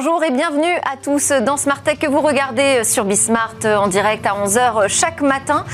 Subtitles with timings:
[0.00, 4.24] Bonjour et bienvenue à tous dans Smart Tech que vous regardez sur Bismart en direct
[4.26, 5.64] à 11h chaque matin.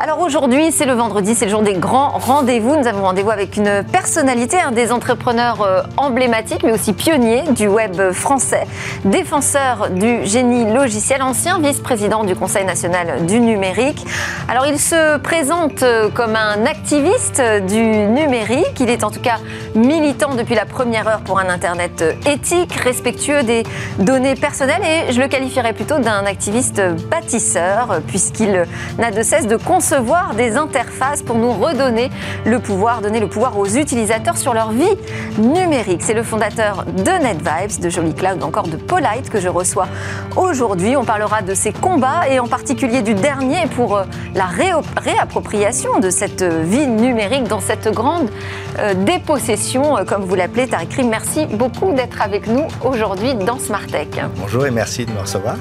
[0.00, 2.76] Alors aujourd'hui, c'est le vendredi, c'est le jour des grands rendez-vous.
[2.76, 7.66] Nous avons rendez-vous avec une personnalité, un des entrepreneurs euh, emblématiques, mais aussi pionniers du
[7.66, 8.68] web français,
[9.04, 14.06] défenseur du génie logiciel, ancien vice-président du Conseil national du numérique.
[14.48, 18.78] Alors il se présente euh, comme un activiste du numérique.
[18.78, 19.38] Il est en tout cas
[19.74, 23.64] militant depuis la première heure pour un Internet éthique, respectueux des
[23.98, 28.66] données personnelles et je le qualifierais plutôt d'un activiste bâtisseur puisqu'il
[28.98, 32.10] n'a de cesse de concevoir des interfaces pour nous redonner
[32.44, 34.96] le pouvoir, donner le pouvoir aux utilisateurs sur leur vie
[35.38, 36.02] numérique.
[36.02, 39.88] C'est le fondateur de NetVibes, de Jolly Cloud, encore de Polite que je reçois
[40.36, 40.96] aujourd'hui.
[40.96, 44.04] On parlera de ses combats et en particulier du dernier pour euh,
[44.34, 48.30] la réappropriation de cette vie numérique dans cette grande
[48.78, 54.20] euh, dépossession, euh, comme vous l'appelez, Tariq Merci beaucoup d'être avec nous aujourd'hui dans Smartech.
[54.36, 55.56] Bonjour et merci de me recevoir.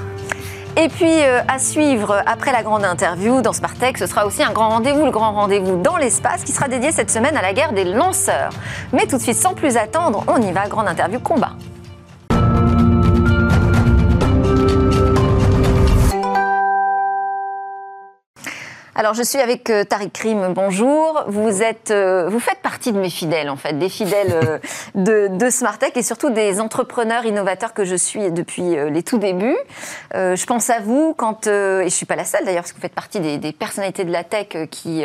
[0.76, 4.52] Et puis euh, à suivre après la grande interview dans Smartech, ce sera aussi un
[4.52, 7.74] grand rendez-vous, le grand rendez-vous dans l'espace qui sera dédié cette semaine à la guerre
[7.74, 8.52] des lanceurs.
[8.92, 11.54] Mais tout de suite, sans plus attendre, on y va, grande interview combat.
[18.94, 20.54] Alors, je suis avec euh, Tariq Krim.
[20.54, 21.24] Bonjour.
[21.28, 24.58] Vous êtes, euh, vous faites partie de mes fidèles, en fait, des fidèles euh,
[24.96, 29.58] de, de Smartech et surtout des entrepreneurs innovateurs que je suis depuis les tout débuts.
[30.14, 32.82] je pense à vous quand, et je suis pas la seule d'ailleurs, parce que vous
[32.82, 35.04] faites partie des, des personnalités de la tech qui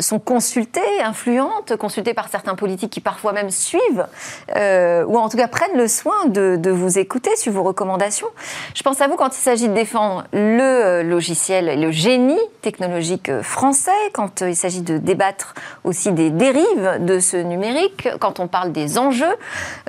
[0.00, 4.06] sont consultées, influentes, consultées par certains politiques qui parfois même suivent,
[4.54, 8.28] ou en tout cas prennent le soin de, de vous écouter, sur vos recommandations.
[8.74, 12.97] Je pense à vous quand il s'agit de défendre le logiciel et le génie technologique
[13.42, 15.54] français, quand euh, il s'agit de débattre
[15.84, 19.34] aussi des dérives de ce numérique, quand on parle des enjeux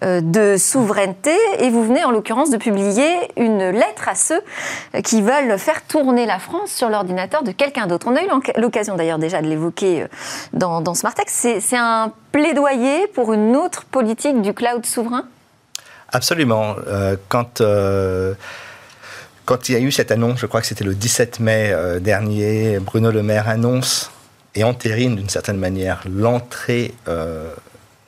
[0.03, 1.35] euh, de souveraineté.
[1.59, 4.41] Et vous venez en l'occurrence de publier une lettre à ceux
[5.03, 8.07] qui veulent faire tourner la France sur l'ordinateur de quelqu'un d'autre.
[8.09, 10.07] On a eu l'occasion d'ailleurs déjà de l'évoquer euh,
[10.53, 11.47] dans, dans Smartex.
[11.59, 15.25] C'est un plaidoyer pour une autre politique du cloud souverain?
[16.11, 16.75] Absolument.
[17.28, 17.61] quand
[19.49, 21.99] quand il y a eu cette annonce, je crois que c'était le 17 mai euh,
[21.99, 24.11] dernier, Bruno Le Maire annonce
[24.53, 27.51] et entérine d'une certaine manière l'entrée euh,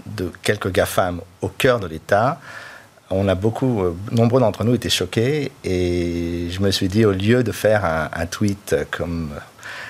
[0.06, 2.40] de quelques GAFAM au cœur de l'État.
[3.10, 7.12] On a beaucoup, euh, nombreux d'entre nous étaient choqués et je me suis dit, au
[7.12, 9.32] lieu de faire un, tweet comme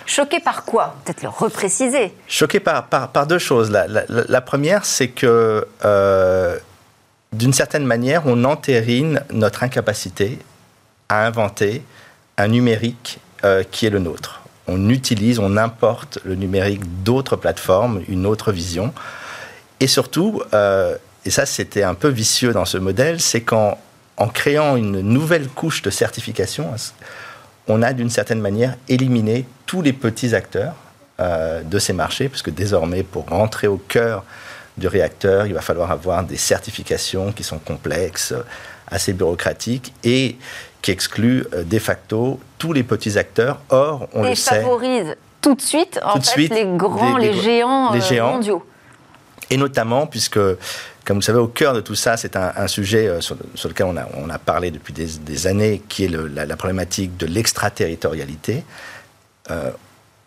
[0.05, 0.95] Choqué par quoi?
[1.03, 2.13] Peut-être le repréciser.
[2.29, 3.71] Choqué par, par, deux choses.
[3.71, 5.67] La, première, c'est que,
[7.33, 10.39] d'une certaine manière, on entérine notre incapacité
[11.11, 11.83] à inventer
[12.37, 14.41] un numérique euh, qui est le nôtre.
[14.67, 18.93] On utilise, on importe le numérique d'autres plateformes, une autre vision.
[19.81, 20.95] Et surtout, euh,
[21.25, 23.77] et ça c'était un peu vicieux dans ce modèle, c'est qu'en
[24.15, 26.73] en créant une nouvelle couche de certification,
[27.67, 30.75] on a d'une certaine manière éliminé tous les petits acteurs
[31.19, 34.23] euh, de ces marchés, puisque désormais, pour rentrer au cœur
[34.77, 38.33] du réacteur, il va falloir avoir des certifications qui sont complexes,
[38.87, 40.37] assez bureaucratiques, et
[40.81, 43.59] qui exclut euh, de facto tous les petits acteurs.
[43.69, 44.57] Or, on le sait.
[44.57, 48.65] Et favorise tout de suite, en fait, les grands, les, géants, les euh, géants mondiaux.
[49.49, 50.39] Et notamment, puisque,
[51.03, 53.97] comme vous savez, au cœur de tout ça, c'est un, sujet euh, sur, lequel on
[53.97, 58.63] a, on a, parlé depuis des, années, qui est la, problématique de l'extraterritorialité.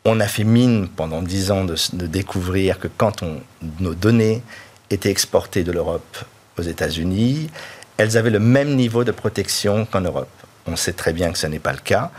[0.04, 3.40] on a fait mine pendant dix ans de, de découvrir que quand on,
[3.80, 4.42] nos données
[4.90, 6.18] étaient exportées de l'Europe
[6.58, 7.48] aux États-Unis,
[7.96, 10.28] elles avaient le même niveau de protection qu'en Europe.
[10.66, 12.10] On sait très bien que ce n'est pas le cas.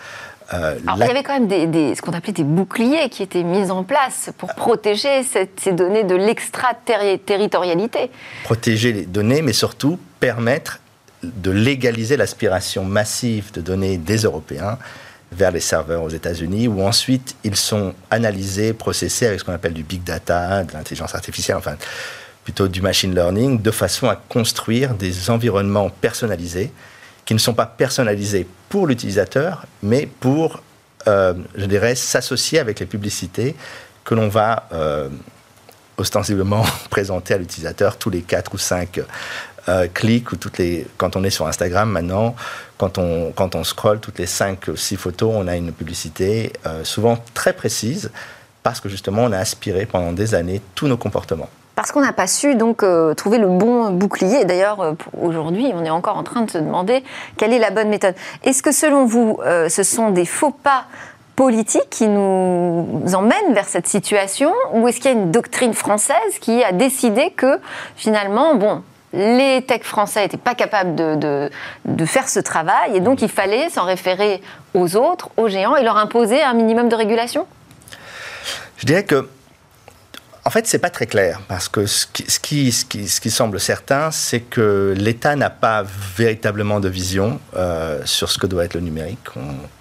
[0.54, 3.44] Euh, Alors, il y avait quand même des, ce qu'on appelait des boucliers qui étaient
[3.44, 8.12] mis en place pour protéger ces données de l'extraterritorialité.
[8.44, 10.80] Protéger les données, mais surtout permettre
[11.24, 14.78] de légaliser l'aspiration massive de données des Européens
[15.32, 19.74] vers les serveurs aux États-Unis, où ensuite ils sont analysés, processés avec ce qu'on appelle
[19.74, 21.76] du big data, de l'intelligence artificielle, enfin
[22.46, 26.72] plutôt du machine learning, de façon à construire des environnements personnalisés
[27.26, 30.62] qui ne sont pas personnalisés pour l'utilisateur, mais pour,
[31.08, 33.56] euh, je dirais, s'associer avec les publicités
[34.04, 35.10] que l'on va euh,
[35.98, 39.02] ostensiblement présenter à l'utilisateur tous les 4 ou 5
[39.68, 42.36] euh, clics ou toutes les quand on est sur Instagram maintenant
[42.78, 46.54] quand on quand on scrolle toutes les 5 ou 6 photos on a une publicité
[46.84, 48.12] souvent très précise
[48.62, 52.14] parce que justement on a aspiré pendant des années tous nos comportements parce qu'on n'a
[52.14, 54.46] pas su donc euh, trouver le bon bouclier.
[54.46, 57.04] D'ailleurs, euh, aujourd'hui, on est encore en train de se demander
[57.38, 58.16] quelle est la bonne méthode.
[58.44, 60.86] Est-ce que selon vous, euh, ce sont des faux pas
[61.36, 66.40] politiques qui nous emmènent vers cette situation, ou est-ce qu'il y a une doctrine française
[66.40, 67.60] qui a décidé que
[67.98, 71.50] finalement, bon, les tech français n'étaient pas capables de,
[71.84, 74.42] de, faire ce travail, et donc il fallait s'en référer
[74.74, 77.46] aux autres, aux géants, et leur imposer un minimum de régulation?
[78.78, 79.28] Je dirais que
[80.48, 83.20] en fait, c'est pas très clair parce que ce qui, ce qui, ce qui, ce
[83.20, 85.84] qui semble certain, c'est que l'État n'a pas
[86.16, 89.28] véritablement de vision euh, sur ce que doit être le numérique.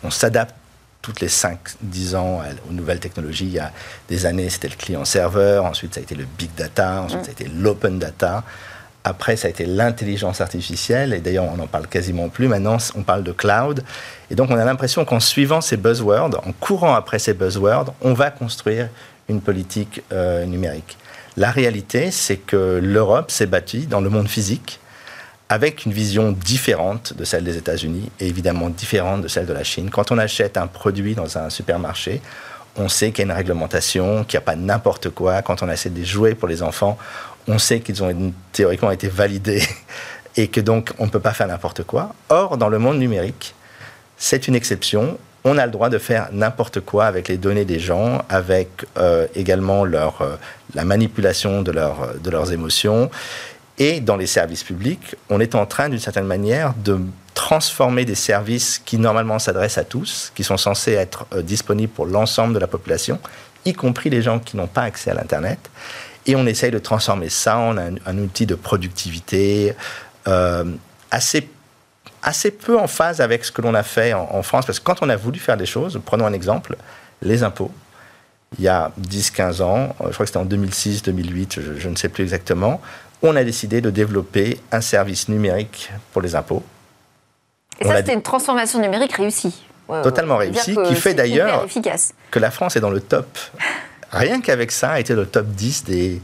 [0.02, 0.54] On, s'adapte
[1.02, 3.44] toutes les 5-10 ans aux nouvelles technologies.
[3.44, 3.72] Il y a
[4.08, 7.24] des années, c'était le client-serveur, ensuite ça a été le big data, ensuite mm.
[7.24, 8.42] ça a été l'open data.
[9.06, 12.48] Après, ça a été l'intelligence artificielle, et d'ailleurs, on n'en parle quasiment plus.
[12.48, 13.84] Maintenant, on parle de cloud.
[14.30, 18.14] Et donc, on a l'impression qu'en suivant ces buzzwords, en courant après ces buzzwords, on
[18.14, 18.88] va construire
[19.28, 20.98] une politique euh, numérique.
[21.36, 24.80] La réalité, c'est que l'Europe s'est bâtie dans le monde physique
[25.48, 29.64] avec une vision différente de celle des États-Unis et évidemment différente de celle de la
[29.64, 29.90] Chine.
[29.90, 32.22] Quand on achète un produit dans un supermarché,
[32.76, 35.42] on sait qu'il y a une réglementation, qu'il n'y a pas n'importe quoi.
[35.42, 36.98] Quand on achète des jouets pour les enfants,
[37.46, 39.62] on sait qu'ils ont théoriquement été validés
[40.36, 42.14] et que donc on ne peut pas faire n'importe quoi.
[42.30, 43.54] Or, dans le monde numérique,
[44.16, 47.78] c'est une exception on a le droit de faire n'importe quoi avec les données des
[47.78, 50.08] gens, avec euh, également euh,
[50.74, 53.10] la manipulation de, leur, de leurs émotions.
[53.76, 56.98] Et dans les services publics, on est en train, d'une certaine manière, de
[57.34, 62.06] transformer des services qui normalement s'adressent à tous, qui sont censés être euh, disponibles pour
[62.06, 63.18] l'ensemble de la population,
[63.66, 65.58] y compris les gens qui n'ont pas accès à l'Internet.
[66.26, 69.74] Et on essaye de transformer ça en un, outil de productivité
[71.10, 71.46] assez
[72.24, 75.02] assez peu en phase avec ce que l'on a fait en, France, parce que quand
[75.02, 76.76] on a voulu faire des choses, prenons un exemple,
[77.22, 77.70] les impôts,
[78.58, 82.08] il y a 10-15 ans, euh, je crois que c'était en 2006-2008, je, ne sais
[82.08, 82.80] plus exactement,
[83.22, 86.62] on a décidé de développer un service numérique pour les impôts.
[87.80, 89.64] Et ça, c'était une transformation numérique réussie.
[90.02, 91.66] Totalement réussie, qui fait d'ailleurs
[92.30, 93.38] que la France est dans le top.
[94.12, 96.22] Rien qu'avec ça, a été le top 10 des,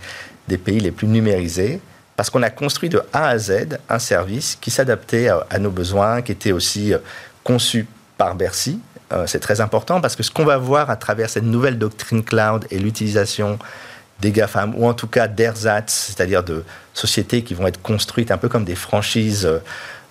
[0.48, 1.80] des pays les plus numérisés
[2.20, 6.20] parce qu'on a construit de A à Z un service qui s'adaptait à, nos besoins,
[6.20, 6.98] qui était aussi euh,
[7.44, 7.86] conçu
[8.18, 8.78] par Bercy.
[9.10, 12.22] Euh, c'est très important parce que ce qu'on va voir à travers cette nouvelle doctrine
[12.22, 13.58] cloud et l'utilisation
[14.20, 16.62] des GAFAM, ou en tout cas d'ersatz, c'est-à-dire de
[16.92, 19.48] sociétés qui vont être construites un peu comme des franchises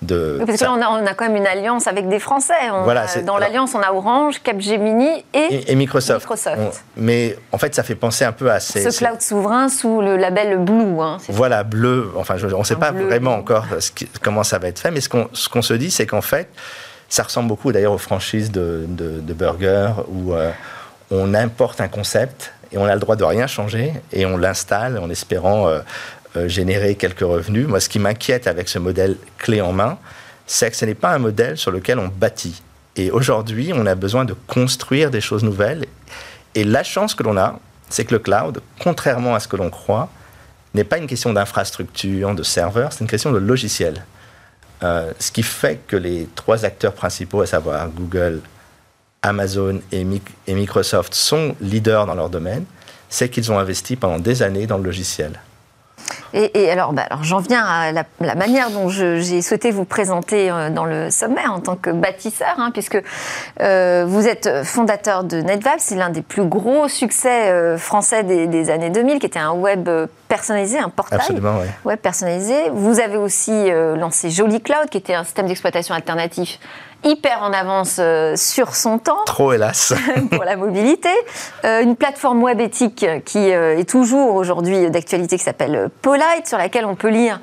[0.07, 2.53] parce que là, on a, quand même une alliance avec des Français.
[3.25, 6.27] dans l'alliance, on a Orange, Capgemini et, et, Microsoft.
[6.95, 10.15] mais en fait, ça fait penser un peu à ces, ce cloud souverain sous le
[10.17, 11.01] label Blue.
[11.01, 12.11] Hein, voilà, bleu.
[12.17, 13.65] Enfin, on ne sait pas vraiment encore
[14.21, 16.49] comment ça va être fait, mais ce qu'on se dit, c'est qu'en fait,
[17.09, 20.51] ça ressemble beaucoup d'ailleurs aux franchises de, de, burgers où euh,
[21.11, 24.99] on importe un concept et on a le droit de rien changer et on l'installe
[24.99, 25.79] en espérant euh,
[26.47, 27.67] générer quelques revenus.
[27.67, 29.97] Moi, ce qui m'inquiète avec ce modèle clé en main,
[30.47, 32.61] c'est que ce n'est pas un modèle sur lequel on bâtit.
[32.95, 35.85] Et aujourd'hui, on a besoin de construire des choses nouvelles.
[36.55, 37.59] Et la chance que l'on a,
[37.89, 40.09] c'est que le cloud, contrairement à ce que l'on croit,
[40.73, 44.05] n'est pas une question d'infrastructure, de serveur, c'est une question de logiciel.
[44.83, 48.41] Euh, ce qui fait que les trois acteurs principaux, à savoir Google,
[49.21, 50.05] Amazon et
[50.47, 52.65] Microsoft, sont leaders dans leur domaine,
[53.09, 55.39] c'est qu'ils ont investi pendant des années dans le logiciel.
[56.33, 60.69] Et, alors, bah, alors j'en viens à la, manière dont j'ai souhaité vous présenter euh,
[60.69, 63.01] dans le sommaire en tant que bâtisseur, hein, puisque
[63.61, 68.69] euh, vous êtes fondateur de NetVab, c'est l'un des plus gros succès euh, français des,
[68.69, 69.89] années 2000, qui était un web
[70.27, 71.19] personnalisé, un portail.
[71.85, 72.69] Web personnalisé.
[72.71, 76.59] Vous avez aussi lancé Joli Cloud, qui était un système d'exploitation alternatif
[77.03, 79.23] hyper en avance euh, sur son temps.
[79.25, 79.93] Trop hélas.
[80.31, 81.09] pour la mobilité.
[81.65, 86.57] Euh, une plateforme web éthique qui euh, est toujours aujourd'hui d'actualité qui s'appelle Polite, sur
[86.57, 87.39] laquelle on peut lire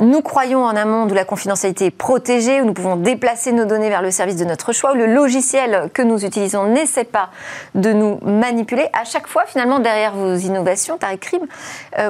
[0.00, 3.66] nous croyons en un monde où la confidentialité est protégée, où nous pouvons déplacer nos
[3.66, 7.28] données vers le service de notre choix, où le logiciel que nous utilisons n'essaie pas
[7.76, 8.88] de nous manipuler.
[8.94, 11.46] À chaque fois, finalement, derrière vos innovations, Tariq Krim,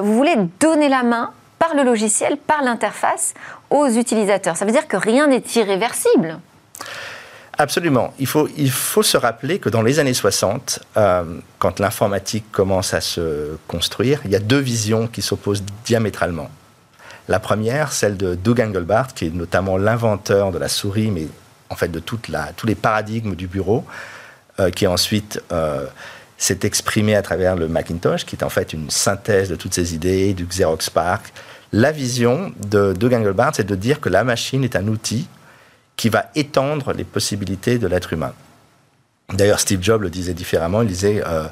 [0.01, 3.35] vous voulez donner la main par le logiciel, par l'interface,
[3.69, 4.57] aux utilisateurs.
[4.57, 6.39] Ça veut dire que rien n'est irréversible.
[7.57, 8.13] Absolument.
[8.17, 11.23] Il faut, il faut se rappeler que dans les années 60, euh,
[11.59, 16.49] quand l'informatique commence à se construire, il y a deux visions qui s'opposent diamétralement.
[17.29, 21.27] La première, celle de Doug Engelbart, qui est notamment l'inventeur de la souris, mais
[21.69, 23.85] en fait de la, tous les paradigmes du bureau,
[24.59, 25.85] euh, qui ensuite euh,
[26.37, 29.93] s'est exprimé à travers le Macintosh, qui est en fait une synthèse de toutes ces
[29.93, 31.31] idées, du Xerox PARC.
[31.71, 35.27] La vision de Doug Engelbart, c'est de dire que la machine est un outil
[35.95, 38.33] qui va étendre les possibilités de l'être humain.
[39.31, 40.81] D'ailleurs, Steve Jobs le disait différemment.
[40.81, 41.45] Il disait euh,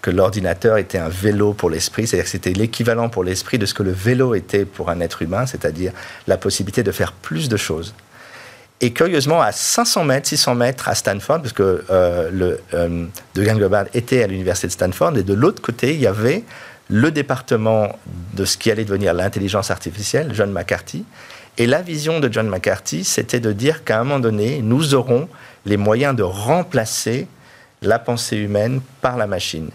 [0.00, 3.74] que l'ordinateur était un vélo pour l'esprit, c'est-à-dire que c'était l'équivalent pour l'esprit de ce
[3.74, 5.92] que le vélo était pour un être humain, c'est-à-dire
[6.26, 7.94] la possibilité de faire plus de choses.
[8.80, 13.88] Et curieusement, à 500 mètres, 600 mètres à Stanford, parce que euh, le, euh, de
[13.94, 16.44] était à l'université de Stanford, et de l'autre côté, il y avait
[16.88, 17.98] le département
[18.34, 21.04] de ce qui allait devenir l'intelligence artificielle, John McCarthy.
[21.58, 25.28] Et la vision de John McCarthy, c'était de dire qu'à un moment donné, nous aurons
[25.66, 27.26] les moyens de remplacer
[27.82, 29.68] la pensée humaine par la machine.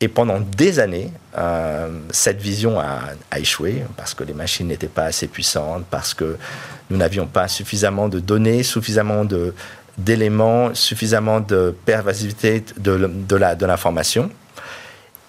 [0.00, 3.00] Et pendant des années, euh, cette vision a,
[3.36, 6.36] échoué parce que les machines n'étaient pas assez puissantes, parce que
[6.90, 9.24] nous n'avions pas suffisamment de données, suffisamment
[9.96, 14.30] d'éléments, suffisamment de pervasivité de, l'information.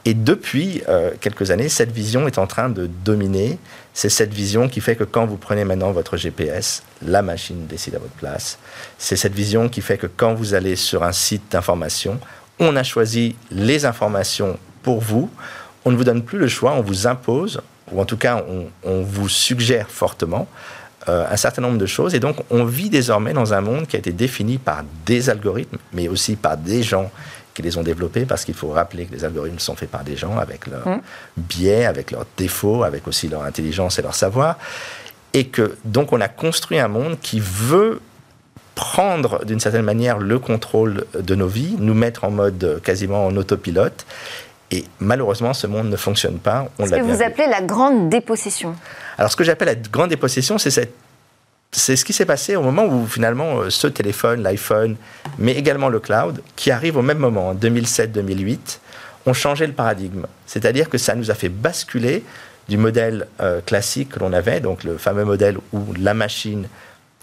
[0.05, 3.59] Et depuis euh, quelques années, cette vision est en train de dominer.
[4.01, 7.95] C'est cette vision qui fait que quand vous prenez maintenant votre GPS, la machine décide
[7.95, 8.57] à votre place.
[8.97, 12.17] C'est cette vision qui fait que quand vous allez sur un site d'information,
[12.59, 15.29] on a choisi les informations pour vous.
[15.83, 17.59] On ne vous donne plus le choix, on vous impose,
[17.91, 18.41] ou en tout cas,
[18.85, 20.47] on, vous suggère fortement
[21.09, 22.15] euh, un certain nombre de choses.
[22.15, 25.77] Et donc, on vit désormais dans un monde qui a été défini par des algorithmes,
[25.91, 27.11] mais aussi par des gens
[27.59, 30.15] qui les ont développés, parce qu'il faut rappeler que les algorithmes sont faits par des
[30.15, 31.01] gens avec leurs mmh.
[31.35, 34.57] biais, avec leurs défauts, avec aussi leur intelligence et leur savoir.
[35.33, 37.99] Et que donc on a construit un monde qui veut
[38.75, 43.35] prendre d'une certaine manière le contrôle de nos vies, nous mettre en mode quasiment en
[43.35, 44.05] autopilote.
[44.71, 46.69] Et malheureusement, ce monde ne fonctionne pas.
[46.79, 48.73] On ce que vous appelez la grande dépossession?
[49.17, 50.93] Alors, ce que j'appelle la grande dépossession, c'est cette
[51.71, 54.95] c'est ce qui s'est passé au moment où finalement euh, ce téléphone, l'iPhone,
[55.37, 58.79] mais également le cloud, qui arrive au même moment, en 2007-2008,
[59.25, 60.25] ont changé le paradigme.
[60.47, 62.23] C'est-à-dire que ça nous a fait basculer
[62.67, 66.67] du modèle euh, classique que l'on avait, donc le fameux modèle où la machine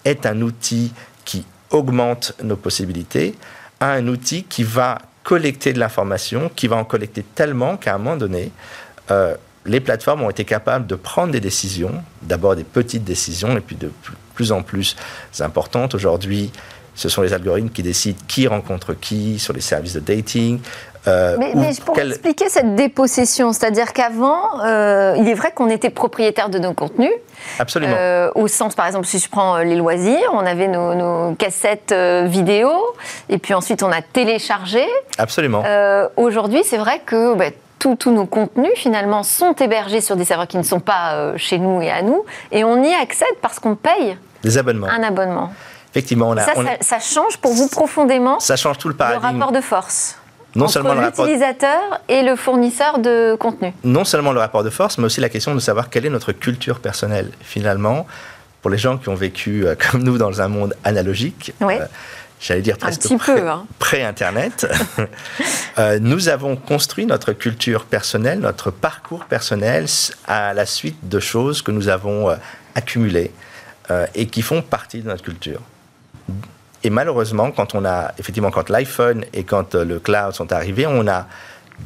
[0.04, 0.92] est un outil
[1.24, 3.34] qui augmente nos possibilités
[3.80, 7.98] à un outil qui va collecter de l'information, qui va en collecter tellement qu'à un
[7.98, 8.52] moment donné,
[9.10, 9.34] euh,
[9.64, 13.74] les plateformes ont été capables de prendre des décisions, d'abord des petites décisions et puis
[13.74, 14.14] de plus
[14.52, 14.96] en plus
[15.40, 15.94] importantes.
[15.94, 16.50] Aujourd'hui,
[16.94, 20.60] ce sont les algorithmes qui décident qui rencontre qui sur les services de dating.
[21.08, 21.52] Euh, mais,
[21.84, 26.72] pour expliquer cette dépossession, c'est-à-dire qu'avant, euh, il est vrai qu'on était propriétaire de nos
[26.72, 27.12] contenus.
[27.60, 27.94] Absolument.
[27.96, 32.70] Euh, au sens, par exemple, si je prends les loisirs, on avait nos, cassettes vidéo,
[33.28, 34.84] et puis ensuite on a téléchargé.
[35.18, 35.62] Absolument.
[36.16, 40.56] Aujourd'hui, c'est vrai que bah, tous nos contenus finalement sont hébergés sur des serveurs qui
[40.56, 44.16] ne sont pas chez nous et à nous, et on y accède parce qu'on paye
[44.42, 44.88] des abonnements.
[44.88, 45.52] un abonnement.
[45.90, 48.38] Effectivement, on a, ça, ça, change pour vous profondément.
[48.38, 49.22] Ça change tout le paradigme.
[49.22, 50.18] Le rapport de force
[50.56, 53.72] non entre l'utilisateur et le fournisseur de contenu.
[53.84, 56.32] Non seulement le rapport de force, mais aussi la question de savoir quelle est notre
[56.32, 57.30] culture personnelle.
[57.42, 58.06] Finalement,
[58.62, 61.86] pour les gens qui ont vécu euh, comme nous dans un monde analogique, euh,
[62.46, 63.66] j'allais dire presque hein.
[63.78, 64.66] pré-Internet,
[65.78, 69.86] euh, nous avons construit notre culture personnelle, notre parcours personnel
[70.26, 72.36] à la suite de choses que nous avons
[72.74, 73.32] accumulées
[74.14, 75.60] et qui font partie de notre culture.
[76.86, 80.86] Et malheureusement, quand on a, effectivement, quand l'iPhone et quand euh, le cloud sont arrivés,
[80.86, 81.26] on a,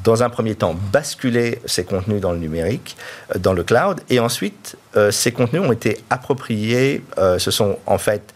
[0.04, 2.98] dans un premier temps, basculé ces contenus dans le numérique,
[3.34, 7.02] euh, dans le cloud, et ensuite, euh, ces contenus ont été appropriés,
[7.38, 8.34] se sont en fait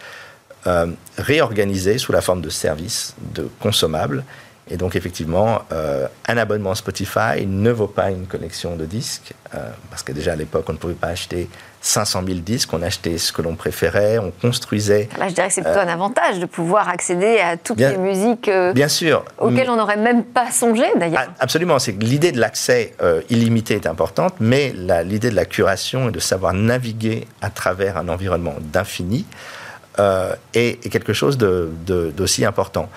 [1.19, 4.25] réorganisés sous la forme de services, de consommables.
[4.71, 5.61] Et donc, effectivement,
[6.27, 9.35] un abonnement Spotify ne vaut pas une collection de disques,
[9.91, 11.51] parce que déjà à l'époque, on ne pouvait pas acheter
[11.85, 15.09] 500 000 disques, on achetait ce que l'on préférait, on construisait.
[15.19, 18.49] Là, je dirais que c'est plutôt un avantage de pouvoir accéder à toutes les musiques
[18.49, 19.25] euh, bien sûr.
[19.39, 21.25] auxquelles on n'aurait même pas songé d'ailleurs.
[21.27, 24.73] Ah, absolument, c'est l'idée de l'accès euh, illimité est importante, mais
[25.05, 29.27] l'idée de la curation et de savoir naviguer à travers un environnement d'infini
[29.99, 32.89] euh, est, quelque chose d'aussi de, important.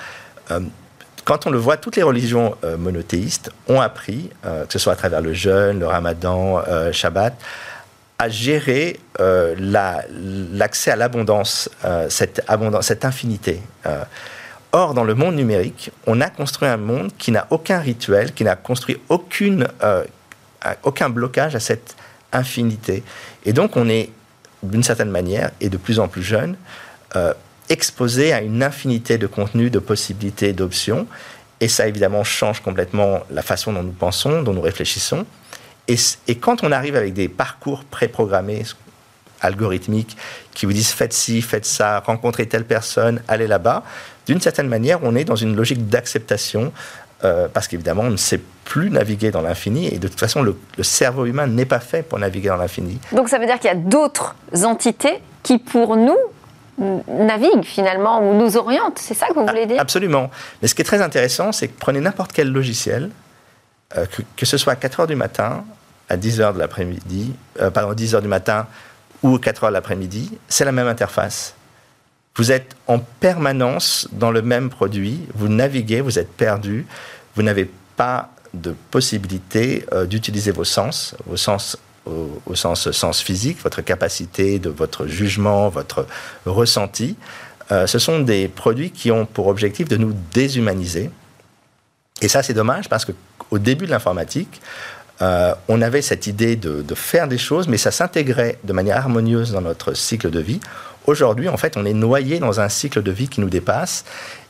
[1.26, 5.22] quand on le voit, toutes les religions monothéistes ont appris, que ce soit à travers
[5.22, 6.62] le jeûne, le ramadan,
[6.92, 7.34] Shabbat,
[8.20, 9.56] à gérer euh,
[10.54, 13.62] l'accès à l'abondance, euh, cette abondance, cette infinité.
[13.86, 14.04] Euh.
[14.72, 18.44] or, dans le monde numérique, on a construit un monde qui n'a aucun rituel, qui
[18.44, 21.96] n'a construit aucun blocage à cette
[22.34, 23.04] infinité.
[23.46, 24.10] Et donc, on est,
[24.64, 26.58] d'une certaine manière, et de plus en plus jeune,
[27.70, 31.08] exposé à une infinité de contenus, de possibilités, d'options.
[31.60, 35.26] Et ça, évidemment, change complètement la façon dont nous pensons, dont nous réfléchissons.
[35.88, 38.64] Et, quand on arrive avec des parcours préprogrammés,
[39.42, 40.18] algorithmiques,
[40.54, 43.84] qui vous disent faites ci, faites ça, rencontrez telle personne, allez là-bas,
[44.26, 46.74] d'une certaine manière, on est dans une logique d'acceptation,
[47.24, 50.58] euh, parce qu'évidemment, on ne sait plus naviguer dans l'infini, et de toute façon, le,
[50.82, 53.00] cerveau humain n'est pas fait pour naviguer dans l'infini.
[53.14, 56.18] Donc ça veut dire qu'il y a d'autres entités qui, pour nous,
[56.78, 59.00] naviguent finalement ou nous orientent.
[59.00, 59.80] C'est ça que vous voulez dire?
[59.80, 60.30] Absolument.
[60.62, 63.10] Mais ce qui est très intéressant, c'est que prenez n'importe quel logiciel,
[63.98, 65.64] euh, que, que, ce soit à 4 heures du matin,
[66.10, 68.68] à 10 heures de l'après-midi, euh, pardon, 10 heures du matin
[69.24, 71.56] ou 4 heures de l'après-midi, c'est la même interface.
[72.36, 76.86] Vous êtes en permanence dans le même produit, vous naviguez, vous êtes perdu,
[77.36, 81.78] vous n'avez pas de possibilité euh, d'utiliser vos sens, vos sens
[82.46, 86.06] au, sens, physique, votre capacité de votre jugement, votre
[86.46, 87.16] ressenti.
[87.72, 91.10] Euh, ce sont des produits qui ont pour objectif de nous déshumaniser.
[92.22, 94.62] Et ça, c'est dommage parce qu'au début de l'informatique,
[95.22, 99.52] euh, on avait cette idée de, faire des choses, mais ça s'intégrait de manière harmonieuse
[99.52, 100.60] dans notre cycle de vie.
[101.06, 104.06] Aujourd'hui, en fait, on est noyé dans un cycle de vie qui nous dépasse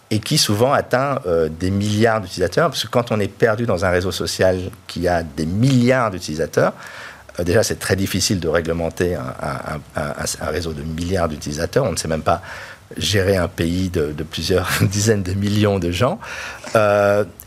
[0.09, 3.85] et qui souvent atteint euh, des milliards d'utilisateurs, parce que quand on est perdu dans
[3.85, 6.73] un réseau social qui a des milliards d'utilisateurs,
[7.43, 12.21] déjà c'est très difficile de réglementer un, réseau de milliards d'utilisateurs, on ne sait même
[12.21, 12.41] pas
[12.97, 16.19] gérer un pays de, plusieurs dizaines de millions de gens,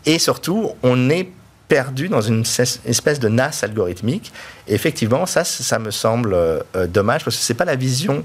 [0.06, 1.30] et surtout on est
[1.70, 2.42] perdu dans une
[2.84, 4.32] espèce de nasse algorithmique.
[4.66, 8.24] Et effectivement, ça, ça me semble euh, dommage parce que c'est pas la vision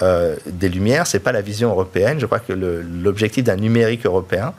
[0.00, 2.18] euh, des Lumières, c'est pas la vision européenne.
[2.18, 4.54] Je crois que l'objectif d'un numérique européen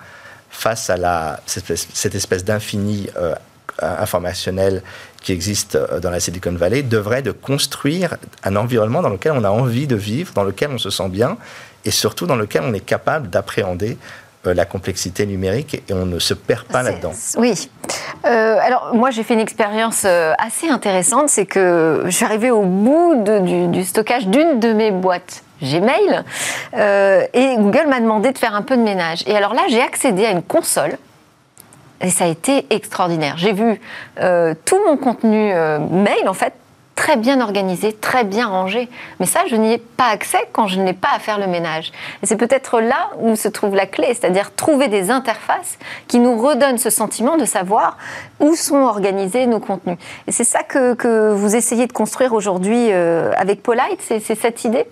[0.51, 3.33] face à cette espèce, d'infini euh,
[3.81, 4.83] informationnel
[5.21, 9.49] qui existe dans la Silicon Valley devrait de construire un environnement dans lequel on a
[9.49, 11.37] envie de vivre, dans lequel on se sent bien
[11.85, 13.97] et surtout dans lequel on est capable d'appréhender
[14.47, 17.13] euh, la complexité numérique et on ne se perd pas là-dedans.
[17.37, 17.69] Oui.
[18.25, 22.49] Euh, alors moi j'ai fait une expérience euh, assez intéressante, c'est que je suis arrivée
[22.49, 23.23] au bout
[23.71, 26.23] du, stockage d'une de mes boîtes Gmail
[27.33, 29.23] et Google m'a demandé de faire un peu de ménage.
[29.27, 30.97] Et alors là j'ai accédé à une console
[32.01, 33.37] et ça a été extraordinaire.
[33.37, 33.79] J'ai vu
[34.17, 35.53] tout mon contenu
[35.89, 36.53] mail en fait
[37.01, 38.87] très bien organisé, très bien rangé.
[39.19, 41.91] Mais ça, je n'y ai pas accès quand je n'ai pas à faire le ménage.
[42.21, 46.39] Et c'est peut-être là où se trouve la clé, c'est-à-dire trouver des interfaces qui nous
[46.39, 47.97] redonnent ce sentiment de savoir
[48.39, 49.97] où sont organisés nos contenus.
[50.27, 54.85] Et c'est ça que, vous essayez de construire aujourd'hui euh, avec Polite, c'est cette idée?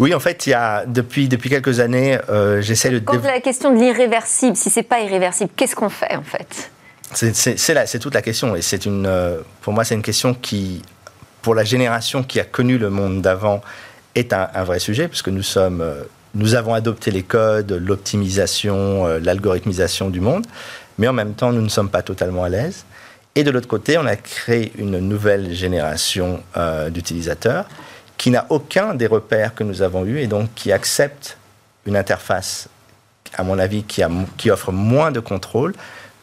[0.00, 2.98] Oui, en fait, il y a, depuis, depuis quelques années, euh, j'essaie de...
[2.98, 6.70] Quand la question de l'irréversible, si c'est pas irréversible, qu'est-ce qu'on fait en fait?
[7.12, 8.56] C'est toute la question.
[8.56, 10.82] Et c'est une, euh, pour moi, c'est une question qui
[11.42, 13.62] pour la génération qui a connu le monde d'avant,
[14.14, 16.02] est un, vrai sujet, puisque nous sommes, euh,
[16.34, 20.46] nous avons adopté les codes, l'optimisation, l'algorithmisation du monde,
[20.98, 22.84] mais en même temps, nous ne sommes pas totalement à l'aise.
[23.36, 27.66] Et de l'autre côté, on a créé une nouvelle génération euh, d'utilisateurs
[28.20, 31.38] qui n'a aucun des repères que nous avons eus et donc qui accepte
[31.86, 32.68] une interface,
[33.34, 35.72] à mon avis, qui, offre moins de contrôle,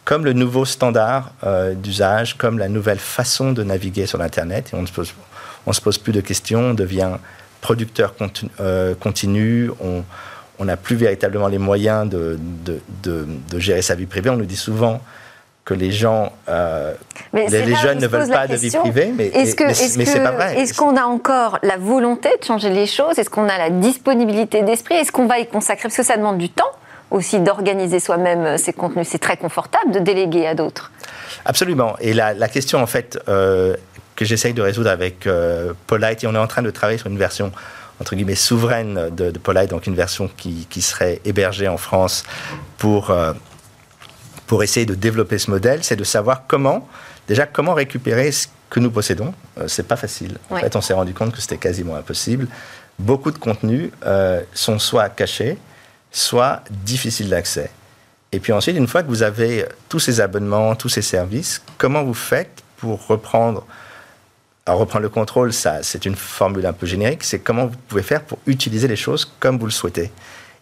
[0.05, 4.69] comme le nouveau standard euh, d'usage, comme la nouvelle façon de naviguer sur l'Internet.
[4.71, 7.13] Et on ne se pose, plus de questions, on devient
[7.61, 8.13] producteur
[8.59, 12.37] euh, continu, on n'a plus véritablement les moyens de,
[13.57, 14.29] gérer sa vie privée.
[14.29, 15.01] On nous dit souvent
[15.67, 16.93] que les gens, euh,
[17.33, 20.61] les, jeunes ne veulent pas de vie privée, mais, est-ce que, c'est pas vrai.
[20.61, 23.19] Est-ce qu'on a encore la volonté de changer les choses?
[23.19, 24.95] Est-ce qu'on a la disponibilité d'esprit?
[24.95, 25.89] Est-ce qu'on va y consacrer?
[25.89, 26.71] Parce que ça demande du temps
[27.11, 29.09] aussi d'organiser soi-même euh, ses contenus.
[29.09, 30.89] C'est très confortable de déléguer à d'autres.
[31.43, 31.97] Absolument.
[31.99, 33.75] Et la, question, en fait, euh,
[34.15, 37.07] que j'essaye de résoudre avec euh, Polite, et on est en train de travailler sur
[37.07, 37.51] une version
[37.99, 42.23] entre guillemets souveraine de, Polite, donc une version qui, serait hébergée en France
[42.77, 43.11] pour,
[44.47, 46.87] pour essayer de développer ce modèle, c'est de savoir comment,
[47.27, 49.33] déjà, comment récupérer ce que nous possédons.
[49.67, 50.37] c'est pas facile.
[50.49, 52.47] En fait, on s'est rendu compte que c'était quasiment impossible.
[52.99, 53.91] Beaucoup de contenus
[54.53, 55.57] sont soit cachés,
[56.11, 57.69] soit difficile d'accès.
[58.31, 62.03] Et puis ensuite, une fois que vous avez tous ces abonnements, tous ces services, comment
[62.03, 63.65] vous faites pour reprendre
[64.65, 67.23] alors, reprendre le contrôle, ça, c'est une formule un peu générique.
[67.23, 70.11] C'est comment vous pouvez faire pour utiliser les choses comme vous le souhaitez.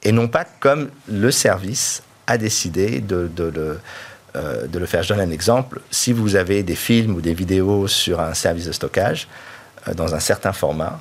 [0.04, 3.80] Et non pas comme le service a décidé de, de, le,
[4.36, 5.04] euh, de le faire.
[5.04, 5.82] Je donne un exemple.
[5.92, 9.28] Si vous avez des films ou des vidéos sur un service de stockage,
[9.88, 11.00] euh, dans un certain format,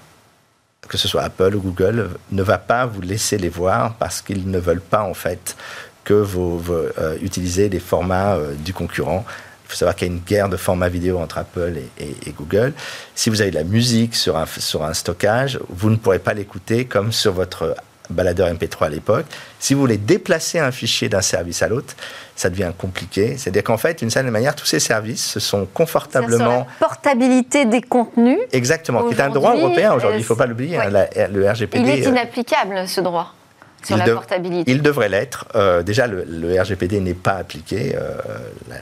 [0.89, 4.51] que ce soit Apple ou Google, ne va pas vous laisser les voir parce qu'ils
[4.51, 5.57] ne veulent pas en fait
[6.05, 9.25] que vous, euh, utilisez les formats euh, du concurrent.
[9.65, 12.75] Il faut savoir qu'il y a une guerre de formats vidéo entre Apple et, Google.
[13.15, 16.35] Si vous avez de la musique sur un, sur un stockage, vous ne pourrez pas
[16.35, 17.75] l'écouter comme sur votre
[18.11, 19.27] baladeur MP3 à l'époque.
[19.59, 21.95] Si vous voulez déplacer un fichier d'un service à l'autre,
[22.37, 23.37] ça devient compliqué.
[23.38, 26.67] C'est-à-dire qu'en fait, d'une certaine manière, tous ces services se sont confortablement...
[26.81, 28.38] La portabilité des contenus.
[28.53, 30.79] Exactement, qui est un droit européen aujourd'hui, il ne faut pas l'oublier.
[30.79, 30.90] Hein,
[31.33, 31.88] le RGPD...
[31.88, 33.35] Il est euh, inapplicable, ce droit.
[33.83, 34.71] Sur la portabilité.
[34.71, 35.47] Il devrait l'être.
[35.55, 37.95] Euh, déjà, le, RGPD n'est pas appliqué.
[37.95, 38.17] Euh,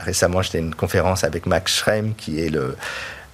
[0.05, 2.77] récemment, j'étais à une conférence avec Max Schremm, qui est le,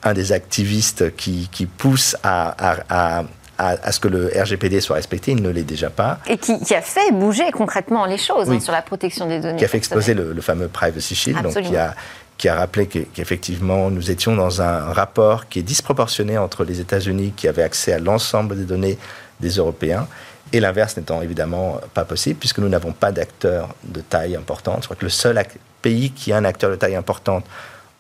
[0.03, 2.55] un des activistes qui, qui pousse à,
[2.89, 3.25] à,
[3.59, 6.19] ce que le RGPD soit respecté, il ne l'est déjà pas.
[6.27, 9.59] Et qui, a fait bouger concrètement les choses hein, sur la protection des données.
[9.59, 11.95] Qui a fait exploser le, fameux Privacy Shield, donc qui a,
[12.37, 17.33] qui a rappelé qu'effectivement nous étions dans un rapport qui est disproportionné entre les États-Unis
[17.37, 18.97] qui avaient accès à l'ensemble des données
[19.41, 20.07] des Européens
[20.53, 24.83] et l'inverse n'étant évidemment pas possible puisque nous n'avons pas d'acteurs de taille importante.
[24.83, 25.43] Je crois que le seul
[25.83, 27.45] pays qui a un acteur de taille importante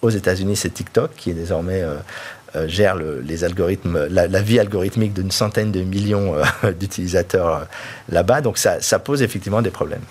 [0.01, 1.83] aux États-Unis, c'est TikTok, qui est désormais
[2.67, 6.35] gère les algorithmes, la, vie algorithmique d'une centaine de millions
[6.81, 7.67] d'utilisateurs
[8.09, 8.41] là-bas.
[8.41, 10.03] Donc ça, pose effectivement des problèmes.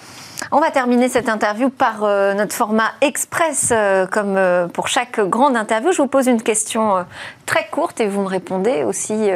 [0.52, 5.20] On va terminer cette interview par euh, notre format express, euh, comme euh, pour chaque
[5.20, 5.92] grande interview.
[5.92, 7.06] Je vous pose une question
[7.46, 9.30] très courte et vous me répondez aussi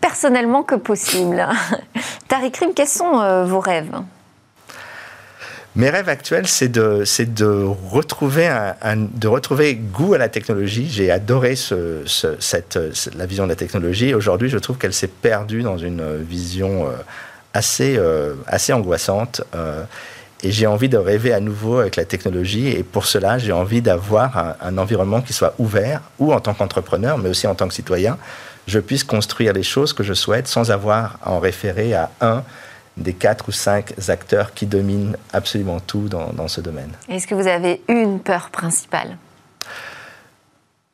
[0.00, 1.46] personnellement que possible.
[2.28, 3.92] Tariq Rim, quels sont vos rêves?
[5.78, 7.04] Mes rêves actuels, c'est de,
[7.90, 10.88] retrouver goût à la technologie.
[10.90, 14.12] J'ai adoré la vision de la technologie.
[14.12, 16.88] Aujourd'hui, je trouve qu'elle s'est perdue dans une vision
[17.54, 17.96] assez,
[18.48, 19.42] assez angoissante.
[20.42, 22.68] Et j'ai envie de rêver à nouveau avec la technologie.
[22.68, 27.18] Et pour cela, j'ai envie d'avoir un, environnement qui soit ouvert, ou en tant qu'entrepreneur,
[27.18, 28.18] mais aussi en tant que citoyen,
[28.66, 32.42] je puisse construire les choses que je souhaite sans avoir à en référer à un
[32.98, 36.90] des quatre ou cinq acteurs qui dominent absolument tout dans, ce domaine.
[37.08, 39.16] Est-ce que vous avez une peur principale?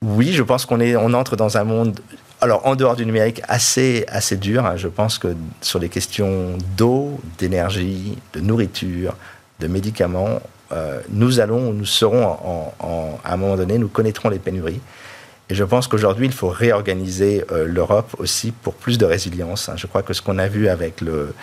[0.03, 2.01] Oui, je pense qu'on on entre dans un monde
[2.41, 4.67] alors en dehors du numérique, assez, assez dur.
[4.67, 4.77] Hein.
[4.77, 5.29] Je pense que
[5.63, 9.17] sur les questions d'eau, d'énergie, de nourriture,
[9.61, 10.41] de médicaments,
[10.73, 12.37] euh, nous allons, nous serons
[13.25, 14.81] à un moment donné, nous connaîtrons les pénuries.
[15.51, 19.69] Et je pense qu'aujourd'hui, il faut réorganiser euh, l'Europe aussi pour plus de résilience.
[19.69, 19.75] Hein.
[19.77, 21.35] Je crois que ce qu'on a vu avec le,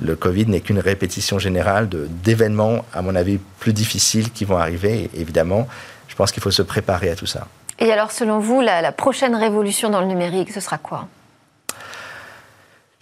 [0.00, 5.10] le Covid n'est qu'une répétition générale d'événements, à mon avis, plus difficiles qui vont arriver.
[5.14, 5.68] Et évidemment,
[6.08, 7.46] je pense qu'il faut se préparer à tout ça.
[7.78, 11.08] Et alors, selon vous, la, la prochaine révolution dans le numérique, ce sera quoi?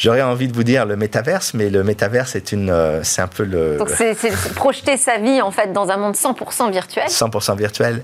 [0.01, 3.45] J'aurais envie de vous dire le métaverse, mais le métaverse une, euh, c'est un peu
[3.45, 3.77] le.
[3.77, 4.17] Donc c'est
[4.55, 7.05] projeter sa vie en fait dans un monde 100% virtuel.
[7.07, 8.03] 100% virtuel.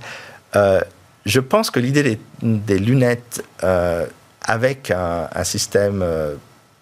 [0.56, 0.82] Euh,
[1.24, 4.04] je pense que l'idée des, lunettes euh,
[4.42, 6.04] avec un, système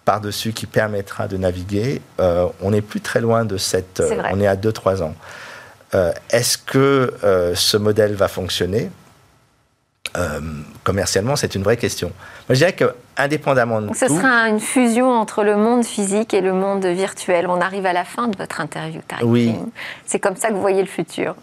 [0.05, 4.01] par-dessus qui permettra de naviguer, on n'est plus très loin de cette.
[4.31, 5.15] on est à 2-3 ans.
[6.29, 7.13] Est-ce que
[7.55, 8.89] ce modèle va fonctionner?
[10.17, 10.39] Euh,
[10.83, 12.11] commercialement, c'est une vraie question.
[12.47, 16.41] Moi, je dirais que, indépendamment de Ce sera une fusion entre le monde physique et
[16.41, 17.47] le monde virtuel.
[17.47, 19.25] On arrive à la fin de votre interview, Tariq.
[19.25, 19.55] Oui.
[20.05, 21.35] C'est comme ça que vous voyez le futur.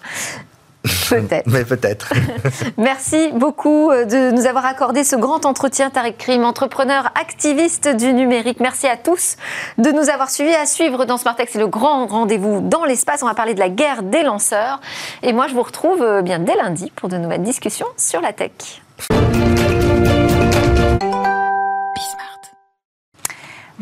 [0.83, 1.47] Peut-être.
[1.47, 2.13] Mais peut-être.
[2.77, 8.13] Merci beaucoup euh, de nous avoir accordé ce grand entretien, Tariq Krim, entrepreneur activiste du
[8.13, 8.59] numérique.
[8.61, 9.37] Merci à tous
[9.79, 10.55] de nous avoir suivis.
[10.55, 13.23] À suivre dans Smartech, c'est le grand rendez-vous dans l'espace.
[13.23, 14.81] On va parler de la guerre des lanceurs.
[15.23, 18.33] Et moi, je vous retrouve euh, bien dès lundi pour de nouvelles discussions sur la
[18.33, 18.51] tech.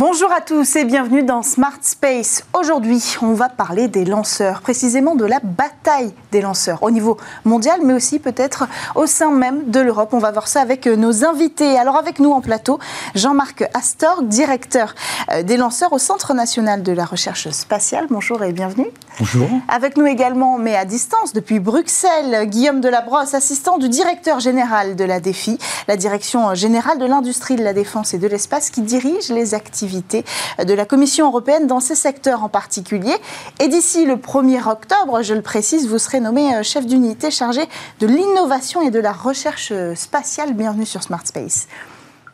[0.00, 2.44] Bonjour à tous et bienvenue dans Smart Space.
[2.58, 7.80] Aujourd'hui, on va parler des lanceurs, précisément de la bataille des lanceurs au niveau mondial,
[7.84, 10.14] mais aussi peut-être au sein même de l'Europe.
[10.14, 11.76] On va voir ça avec nos invités.
[11.76, 12.78] Alors avec nous en plateau,
[13.14, 14.94] Jean-Marc Astor, directeur
[15.32, 18.06] euh, des lanceurs au Centre national de la recherche spatiale.
[18.08, 18.88] Bonjour et bienvenue.
[19.18, 19.50] Bonjour.
[19.68, 25.04] Avec nous également, mais à distance depuis Bruxelles, Guillaume Delabrosse, assistant du directeur général de
[25.04, 25.58] la DEFI,
[25.88, 29.89] la direction générale de l'industrie de la défense et de l'espace, qui dirige les activités
[29.92, 33.14] de la Commission européenne dans ces secteurs en particulier.
[33.60, 37.62] Et d'ici le 1er octobre, je le précise, vous serez nommé euh, chef d'unité chargé
[38.00, 40.54] de l'innovation et de la recherche euh, spatiale.
[40.54, 41.68] Bienvenue sur Smart Space.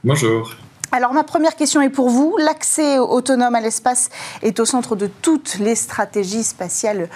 [0.05, 0.55] Bonjour.
[0.93, 2.37] Alors ma première question est pour vous.
[2.39, 4.09] L'accès autonome à l'espace
[4.43, 7.09] est au centre de toutes les stratégies spatiales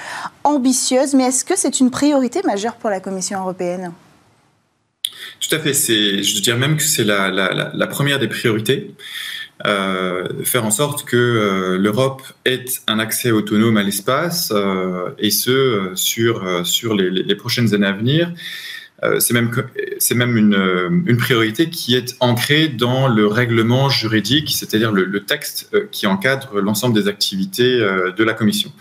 [0.44, 3.92] ambitieuses, mais est-ce que c'est une priorité majeure pour la Commission européenne?
[5.40, 5.72] Tout à fait.
[5.72, 8.94] Je dirais même que c'est la, la, première des priorités.
[9.66, 15.30] Euh, faire en sorte que euh, l'Europe ait un accès autonome à l'espace euh, et
[15.30, 18.32] ce sur sur les, prochaines années à venir.
[19.18, 19.50] c'est même
[19.98, 25.70] c'est même une, une, priorité qui est ancrée dans le règlement juridique, c'est-à-dire le, texte
[25.90, 28.72] qui encadre l'ensemble des activités de la Commission.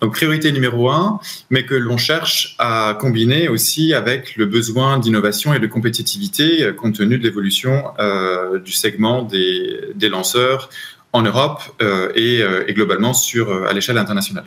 [0.00, 1.18] Donc priorité numéro un,
[1.50, 6.72] mais que l'on cherche à combiner aussi avec le besoin d'innovation et de compétitivité euh,
[6.72, 10.68] compte tenu de l'évolution euh, du segment des, lanceurs
[11.12, 14.44] en Europe euh, et, globalement sur, à l'échelle internationale.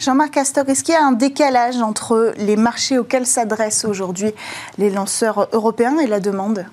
[0.00, 4.32] Jean-Marc Astor, est-ce qu'il y a un décalage entre les marchés auxquels s'adressent aujourd'hui
[4.78, 6.64] les lanceurs européens et la demande?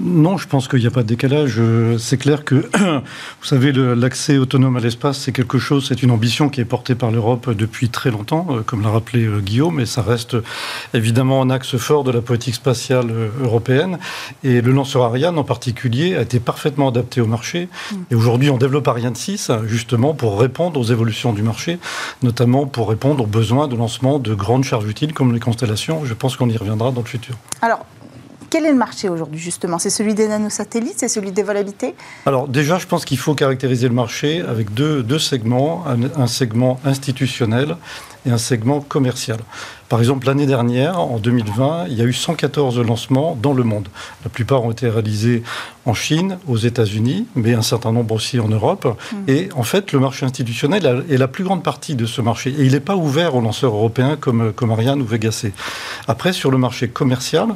[0.00, 1.54] Non, je pense qu'il n'y a pas de décalage.
[1.58, 6.10] Euh, c'est clair que, vous savez, l'accès autonome à l'espace, c'est quelque chose, c'est une
[6.10, 9.78] ambition qui est portée par l'Europe depuis très longtemps, euh, comme l'a rappelé euh, Guillaume,
[9.78, 10.36] et ça reste
[10.94, 13.06] évidemment un axe fort de la politique spatiale
[13.40, 13.98] européenne.
[14.42, 17.68] Et le lanceur Ariane en particulier a été parfaitement adapté au marché.
[17.92, 17.96] Mm.
[18.10, 21.78] Et aujourd'hui, on développe Ariane 6 justement pour répondre aux évolutions du marché,
[22.22, 26.04] notamment pour répondre aux besoins de lancement de grandes charges utiles comme les constellations.
[26.04, 27.36] Je pense qu'on y reviendra dans le futur.
[27.62, 27.86] Alors,
[28.54, 29.80] quel est le marché aujourd'hui, justement?
[29.80, 33.34] C'est celui des nanosatellites C'est celui des vols habités Alors, déjà, je pense qu'il faut
[33.34, 35.84] caractériser le marché avec deux, segments.
[35.88, 37.76] Un, segment institutionnel
[38.24, 39.40] et un segment commercial.
[39.88, 43.88] Par exemple, l'année dernière, en 2020, il y a eu 114 lancements dans le monde.
[44.22, 45.42] La plupart ont été réalisés
[45.86, 48.86] en Chine, aux États-Unis, mais un certain nombre aussi en Europe.
[48.86, 49.16] Mm.
[49.28, 52.50] Et en fait, le marché institutionnel est la plus grande partie de ce marché.
[52.50, 55.52] Et il n'est pas ouvert aux lanceurs européens comme, comme Ariane ou Vega C.
[56.08, 57.48] Après, sur le marché commercial,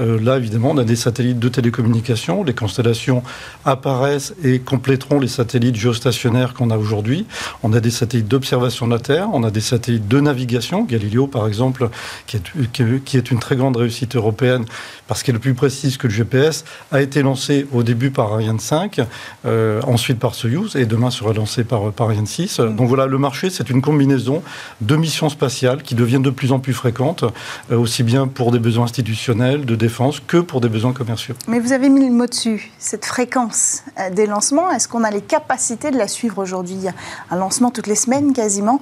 [0.00, 2.42] euh, là, évidemment, on a des satellites de télécommunications.
[2.42, 3.22] Les constellations
[3.64, 7.26] apparaissent et compléteront les satellites géostationnaires qu'on a aujourd'hui.
[7.62, 11.26] On a des satellites d'observation de la Terre, on a des satellites de navigation, Galileo
[11.26, 11.88] par exemple,
[12.26, 14.64] qui est, qui est une très grande réussite européenne
[15.06, 18.58] parce qu'elle est plus précise que le GPS, a été lancé au début par Ariane
[18.58, 19.00] 5,
[19.44, 22.60] euh, ensuite par Soyuz, et demain sera lancé par, par Ariane 6.
[22.60, 24.42] Donc voilà, le marché, c'est une combinaison
[24.80, 27.24] de missions spatiales qui deviennent de plus en plus fréquentes,
[27.70, 31.34] euh, aussi bien pour des besoins institutionnels, de défense, que pour des besoins commerciaux.
[31.48, 35.10] Mais vous avez mis le mot dessus, cette fréquence euh, des lancements, est-ce qu'on a
[35.10, 36.74] les capacités de la suivre aujourd'hui?
[36.76, 36.94] Il y a
[37.30, 38.80] un lancement toutes les semaines quasiment,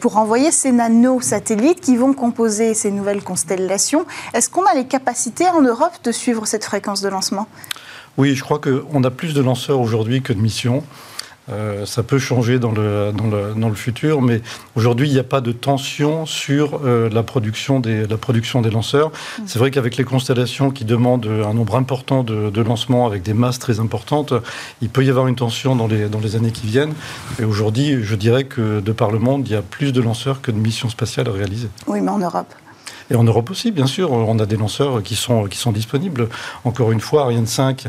[0.00, 4.06] pour envoyer ces nanosatellites qui vont composer ces nouvelles constellations.
[4.34, 7.46] Est-ce qu'on a les capacités en Europe de suivre cette fréquence de lancement?
[8.18, 10.82] Oui, je crois qu'on a plus de lanceurs aujourd'hui que de missions.
[11.48, 14.42] Euh, ça peut changer dans le, dans le, futur, mais
[14.74, 18.70] aujourd'hui, il n'y a pas de tension sur euh, la, production des, la production des
[18.70, 19.10] lanceurs.
[19.10, 19.42] Mm.
[19.46, 23.34] C'est vrai qu'avec les constellations qui demandent un nombre important de, de, lancements avec des
[23.34, 24.34] masses très importantes,
[24.82, 26.94] il peut y avoir une tension dans les, dans les années qui viennent.
[27.38, 30.40] Et aujourd'hui, je dirais que de par le monde, il y a plus de lanceurs
[30.40, 31.68] que de missions spatiales à réaliser.
[31.86, 32.52] Oui, mais en Europe
[33.10, 36.28] et en Europe aussi, bien sûr, on a des lanceurs qui sont, qui sont disponibles.
[36.64, 37.86] Encore une fois, Ariane 5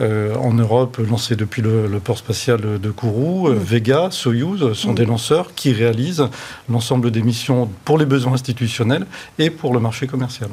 [0.00, 5.04] euh, en Europe, lancé depuis le, port spatial de Kourou, euh, Vega, Soyuz sont des
[5.04, 6.28] lanceurs qui réalisent
[6.68, 9.06] l'ensemble des missions pour les besoins institutionnels
[9.38, 10.50] et pour le marché commercial.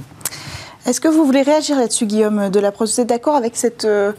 [0.86, 4.12] Est-ce que vous voulez réagir là-dessus, Guillaume de la Vous êtes d'accord avec cette euh,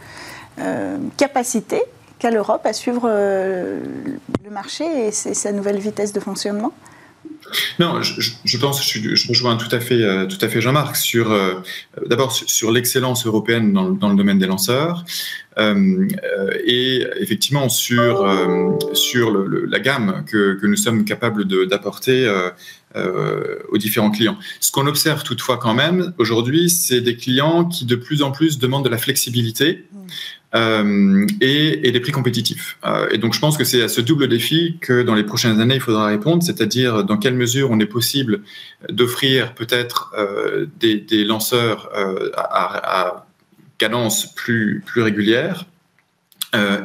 [1.17, 1.83] capacité
[2.19, 6.73] qu'a l'Europe à suivre le marché et sa nouvelle vitesse de fonctionnement?
[7.79, 11.31] Non, je, pense, je, je, rejoins tout à fait, euh, tout à fait Jean-Marc sur,
[11.31, 11.55] euh,
[12.07, 15.05] d'abord sur, l'excellence européenne dans, le domaine des lanceurs
[15.59, 16.09] euh,
[16.65, 18.27] et effectivement sur,
[18.93, 22.29] sur la gamme que, que, nous sommes capables d'apporter
[22.97, 24.39] aux différents clients.
[24.61, 28.59] Ce qu'on observe toutefois quand même aujourd'hui, c'est des clients qui de plus en plus
[28.59, 29.85] demandent de la flexibilité.
[30.55, 32.79] Euh, et, des prix compétitifs.
[32.85, 35.61] Euh, et donc je pense que c'est à ce double défi que dans les prochaines
[35.61, 38.43] années il faudra répondre, c'est-à-dire dans quelle mesure on est possible
[38.89, 41.91] d'offrir peut-être euh, des, lanceurs
[42.37, 43.27] à,
[43.79, 45.67] cadence plus, régulière.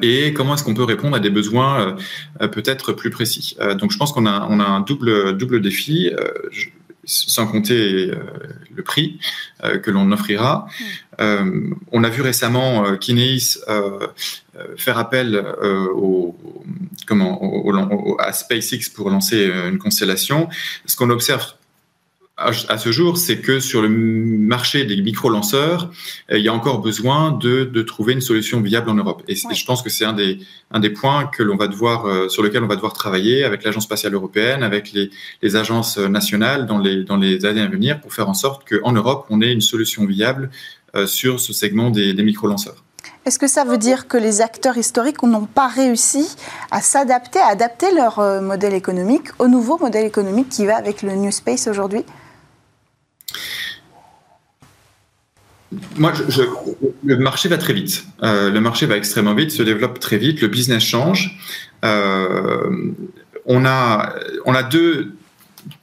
[0.01, 1.95] Et comment est-ce qu'on peut répondre à des besoins
[2.39, 3.55] peut-être plus précis.
[3.77, 6.11] donc je pense qu'on a, on a un double, double défi.
[7.09, 8.15] Sans compter euh,
[8.73, 9.19] le prix
[9.63, 10.67] euh, que l'on offrira.
[11.19, 13.57] Euh, on a vu récemment Kineis
[14.77, 15.45] faire appel
[15.95, 16.37] au,
[17.07, 20.49] comment, à SpaceX pour lancer une constellation.
[20.85, 21.53] Ce qu'on observe
[22.39, 25.91] à ce jour, c'est que sur le marché des micro-lanceurs,
[26.31, 29.23] euh, il y a encore besoin de, de, trouver une solution viable en Europe.
[29.27, 30.39] Et, je pense que c'est un des,
[30.71, 33.63] un des points que l'on va devoir, euh, sur lequel on va devoir travailler avec
[33.63, 35.09] l'Agence spatiale européenne, avec les,
[35.41, 38.93] les, agences nationales dans les, dans les années à venir pour faire en sorte qu'en
[38.93, 40.49] Europe, on ait une solution viable
[40.95, 42.83] euh, sur ce segment des, des micro-lanceurs.
[43.25, 46.35] Est-ce que ça veut dire que les acteurs historiques n'ont pas réussi
[46.71, 51.13] à s'adapter, à adapter leur modèle économique au nouveau modèle économique qui va avec le
[51.15, 52.05] New Space aujourd'hui?
[55.97, 56.41] Moi, je,
[57.03, 58.05] le marché va très vite.
[58.23, 61.37] Euh, le marché va extrêmement vite, se développe très vite, le business change.
[61.85, 62.91] Euh,
[63.45, 64.15] on, a,
[64.45, 65.13] on a deux,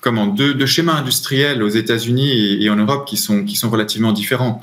[0.00, 4.60] comment, deux, schémas industriels aux États-Unis et, en Europe qui sont, qui sont relativement différents.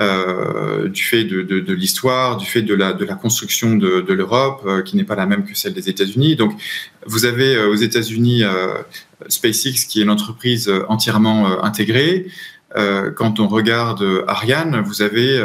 [0.00, 4.00] Euh, du fait de, de, de l'histoire, du fait de la, de la construction de,
[4.00, 6.34] de l'Europe, euh, qui n'est pas la même que celle des États-Unis.
[6.34, 6.52] Donc,
[7.06, 8.42] vous avez euh, aux États-Unis
[9.28, 12.26] SpaceX, qui est une entreprise entièrement intégrée.
[13.16, 15.40] Quand on regarde Ariane, vous avez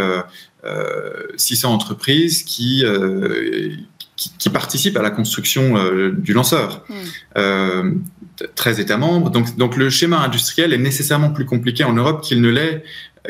[1.38, 2.84] 600 euh, euh, entreprises qui,
[4.16, 5.76] qui, participent à la construction
[6.12, 6.84] du lanceur.
[7.36, 8.82] 13 hmm.
[8.82, 9.30] États membres.
[9.30, 12.84] Donc, donc le schéma industriel est nécessairement plus compliqué en Europe qu'il ne l'est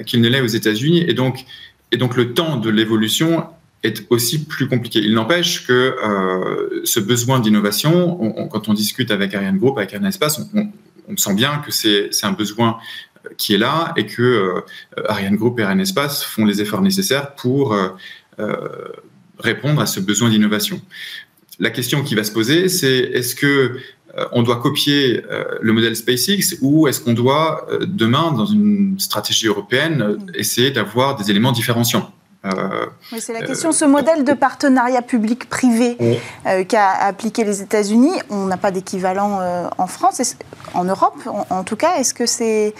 [0.05, 1.03] qu'il ne l'est aux États-Unis.
[1.07, 1.45] Et donc,
[1.91, 3.45] et donc le temps de l'évolution
[3.83, 4.99] est aussi plus compliqué.
[4.99, 5.95] Il n'empêche que
[6.83, 11.63] ce besoin d'innovation, quand on discute avec Ariane Group, avec Ariane Espace, on, sent bien
[11.65, 12.77] que c'est un besoin
[13.37, 14.61] qui est là et que euh,
[15.07, 17.89] Ariane Group et Ariane Espace font les efforts nécessaires pour euh,
[18.39, 18.55] euh,
[19.37, 20.81] répondre à ce besoin d'innovation.
[21.59, 23.77] La question qui va se poser, c'est est-ce que
[24.31, 25.23] on doit copier
[25.61, 31.29] le modèle SpaceX ou est-ce qu'on doit demain, dans une stratégie européenne, essayer d'avoir des
[31.29, 32.11] éléments différenciants
[33.11, 33.73] oui, c'est la question.
[33.73, 35.97] Ce modèle de partenariat public-privé
[36.69, 40.35] qu'a appliqué les États-Unis, on n'a pas d'équivalent en France,
[40.73, 41.17] en Europe
[41.49, 41.97] en tout cas.
[41.97, 42.73] Est-ce que c'est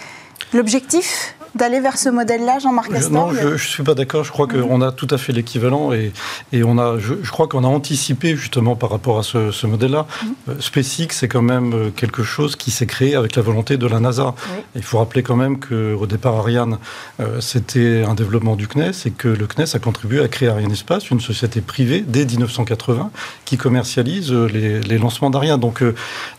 [0.54, 1.34] l'objectif?
[1.54, 4.24] D'aller vers ce modèle-là, Jean-Marc Astor Non, je ne suis pas d'accord.
[4.24, 6.12] Je crois qu'on a tout à fait l'équivalent et,
[6.52, 10.06] et on a, je, crois qu'on a anticipé justement par rapport à ce, modèle-là.
[10.22, 10.34] Mhm.
[10.48, 13.86] Euh, SpaceX, c'est quand même euh, quelque chose qui s'est créé avec la volonté de
[13.86, 14.34] la NASA.
[14.74, 16.78] Il faut rappeler quand même qu'au départ, Ariane,
[17.20, 20.72] euh, c'était un développement du CNES et que le CNES a contribué à créer Ariane
[20.72, 23.10] Espace, une société privée dès 1980
[23.44, 25.60] qui commercialise les, les lancements d'Ariane.
[25.60, 25.82] Donc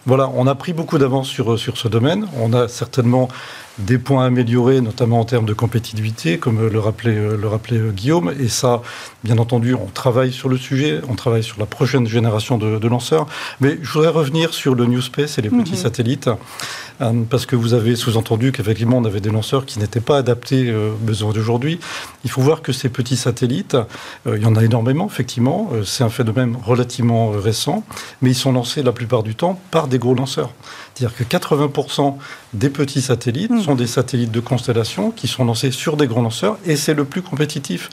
[0.06, 2.28] voilà, on a pris beaucoup d'avance sur, sur ce domaine.
[2.40, 3.28] On a certainement
[3.86, 7.92] des points améliorés, notamment en termes de compétitivité, comme le rappelait, euh, le rappelait euh,
[7.92, 8.34] Guillaume.
[8.40, 8.82] Et ça,
[9.24, 13.28] bien entendu, on travaille sur le sujet, on travaille sur la prochaine génération de, lanceurs.
[13.60, 15.78] Mais je voudrais revenir sur le New Space et les petits mhm.
[15.78, 16.30] satellites,
[17.30, 20.96] parce que vous avez sous-entendu qu'effectivement, on avait des lanceurs qui n'étaient pas adaptés aux
[20.96, 21.80] besoins d'aujourd'hui.
[22.24, 23.78] Il faut voir que ces petits satellites,
[24.26, 25.72] il y en a énormément, effectivement.
[25.84, 27.84] C'est un phénomène relativement récent,
[28.22, 30.52] mais ils sont lancés la plupart du temps par des gros lanceurs.
[30.94, 32.16] C'est-à-dire que 80%
[32.54, 33.62] des petits satellites hmm.
[33.62, 37.06] sont des satellites de constellation qui sont lancés sur des grands lanceurs et c'est le
[37.06, 37.90] plus compétitif.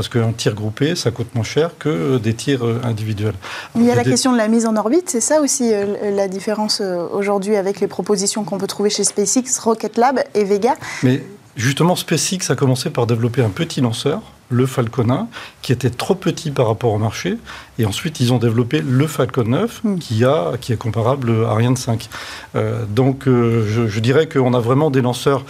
[0.00, 3.34] Parce qu'un tir groupé, ça coûte moins cher que des tirs euh, individuels.
[3.76, 6.26] Il y a la question de la mise en orbite, c'est ça aussi euh, la
[6.26, 10.74] différence euh, aujourd'hui avec les propositions qu'on peut trouver chez SpaceX, Rocket Lab et Vega
[11.02, 11.22] Mais
[11.54, 15.28] justement, SpaceX a commencé par développer un petit lanceur le Falcon 1,
[15.62, 17.38] qui était trop petit par rapport au marché.
[17.78, 19.98] Et ensuite, ils ont développé le Falcon 9, hmm.
[19.98, 22.08] qui, a, qui est comparable à Ariane 5.
[22.56, 25.44] Euh, donc, euh, je, dirais qu'on a vraiment des lanceurs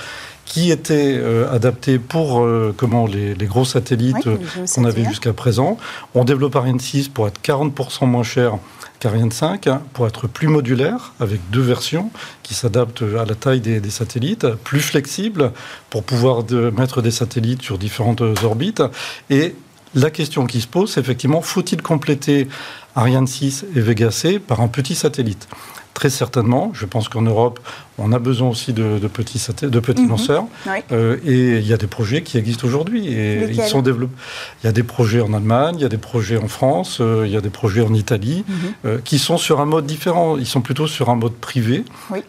[0.51, 2.45] qui étaient euh, adaptés pour
[2.77, 4.29] comment les, gros satellites
[4.75, 5.79] qu'on avait jusqu'à présent.
[6.15, 8.59] On développe Ariane 6 pour être 40% moins cher
[8.99, 12.11] qu'Ariane 5 hein, pour être plus modulaire avec deux versions
[12.43, 15.53] qui s'adaptent à la taille des, satellites, plus flexible
[15.89, 16.43] pour pouvoir
[16.77, 18.83] mettre des satellites sur différentes orbites.
[19.31, 19.55] Et
[19.95, 22.49] la question qui se pose, c'est effectivement, faut-il compléter
[22.97, 25.49] Ariane 6 et Vega C par un petit satellite?
[25.95, 26.71] Très certainement.
[26.73, 27.61] Je pense qu'en Europe,
[28.01, 30.09] on a besoin aussi de, petits, de petits mhm.
[30.09, 30.45] lanceurs.
[30.93, 33.09] Euh, et il y a des projets qui existent aujourd'hui.
[33.09, 34.15] Et ils sont développés.
[34.63, 37.25] Il y a des projets en Allemagne, il y a des projets en France, euh,
[37.27, 38.57] il y a des projets en Italie, mhm.
[38.87, 40.37] euh, qui sont sur un mode différent.
[40.39, 41.85] Ils sont plutôt sur un mode privé.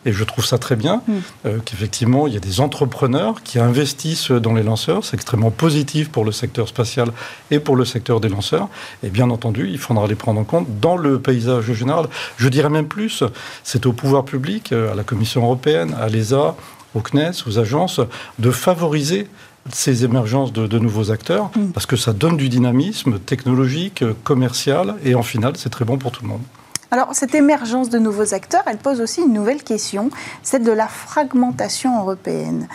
[0.05, 1.61] Et je trouve ça très bien mhm.
[1.65, 5.05] qu'effectivement, il y a des entrepreneurs qui investissent dans les lanceurs.
[5.05, 7.09] C'est extrêmement positif pour le secteur spatial
[7.49, 8.67] et pour le secteur des lanceurs.
[9.03, 12.07] Et bien entendu, il faudra les prendre en compte dans le paysage général.
[12.37, 13.23] Je dirais même plus,
[13.63, 16.55] c'est au pouvoir public, à la Commission européenne, à l'ESA,
[16.95, 18.01] au CNES, aux agences,
[18.39, 19.27] de favoriser
[19.71, 21.71] ces émergences de, nouveaux acteurs, mm.
[21.71, 26.11] parce que ça donne du dynamisme technologique, commercial, et en final, c'est très bon pour
[26.11, 26.41] tout le monde.
[26.93, 30.09] Alors, cette émergence de nouveaux acteurs, elle pose aussi une nouvelle question,
[30.43, 32.67] celle de la fragmentation européenne.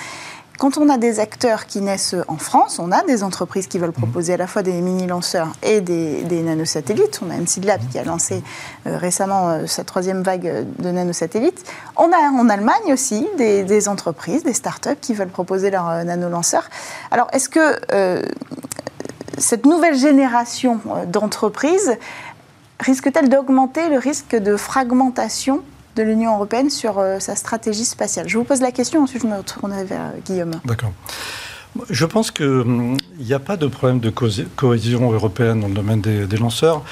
[0.59, 3.90] Quand on a des acteurs qui naissent en France, on a des entreprises qui veulent
[3.90, 4.05] mhm.
[4.05, 7.21] proposer à la fois des mini-lanceurs et des, nanosatellites.
[7.27, 8.42] On a MCLab qui a lancé
[8.87, 11.64] euh, récemment euh, sa troisième vague de nanosatellites.
[11.97, 16.69] On a en Allemagne aussi des, entreprises, des startups qui veulent proposer leurs euh, nanolanceurs.
[17.11, 17.77] Alors, est-ce que
[19.38, 21.97] cette nouvelle génération d'entreprises
[22.81, 25.62] risque-t-elle d'augmenter le risque de fragmentation
[25.97, 28.29] de l'Union européenne sur euh, sa stratégie spatiale.
[28.29, 30.61] Je vous pose la question, ensuite je me retournerai vers Guillaume.
[30.65, 30.93] D'accord.
[31.91, 36.01] Je pense qu'il hum, n'y a pas de problème de cohésion européenne dans le domaine
[36.01, 36.83] des, lanceurs.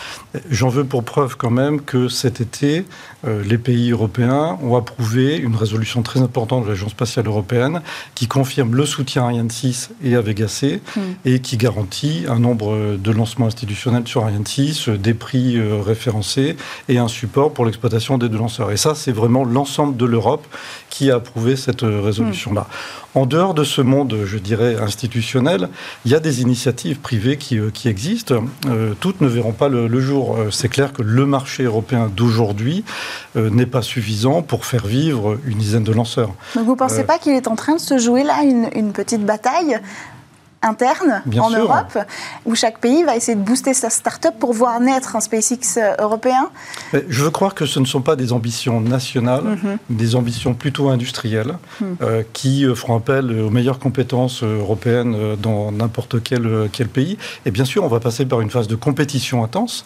[0.50, 2.84] J'en veux pour preuve quand même que cet été,
[3.26, 7.82] euh, les pays européens ont approuvé une résolution très importante de l'Agence spatiale européenne
[8.14, 11.00] qui confirme le soutien à Ariane 6 et à Vega C hmm.
[11.24, 16.56] et qui garantit un nombre de lancements institutionnels sur Ariane 6, des prix euh, référencés
[16.88, 18.70] et un support pour l'exploitation des deux lanceurs.
[18.70, 20.46] Et ça, c'est vraiment l'ensemble de l'Europe
[20.90, 22.66] qui a approuvé cette euh, résolution-là.
[23.14, 25.68] En dehors de ce monde, je dirais, institutionnel,
[26.04, 28.42] il y a des initiatives privées qui, euh, existent.
[28.66, 30.36] Euh, toutes ne verront pas le, jour.
[30.36, 32.84] Euh, c'est clair que le marché européen d'aujourd'hui
[33.36, 36.32] n'est pas suffisant pour faire vivre une dizaine de lanceurs.
[36.54, 39.24] Donc vous ne pensez pas qu'il est en train de se jouer là une petite
[39.24, 39.80] bataille
[40.64, 41.98] interne en Europe,
[42.44, 45.94] où chaque pays va essayer de booster sa start-up pour voir naître un SpaceX euh,
[45.98, 46.48] européen
[47.08, 49.78] Je veux croire que ce ne sont pas des ambitions nationales, mhm.
[49.90, 51.96] des ambitions plutôt industrielles, mhm.
[52.02, 57.18] euh, qui euh, feront appel aux meilleures compétences européennes dans n'importe quel, quel pays.
[57.46, 59.84] Et bien sûr, on va passer par une phase de compétition intense.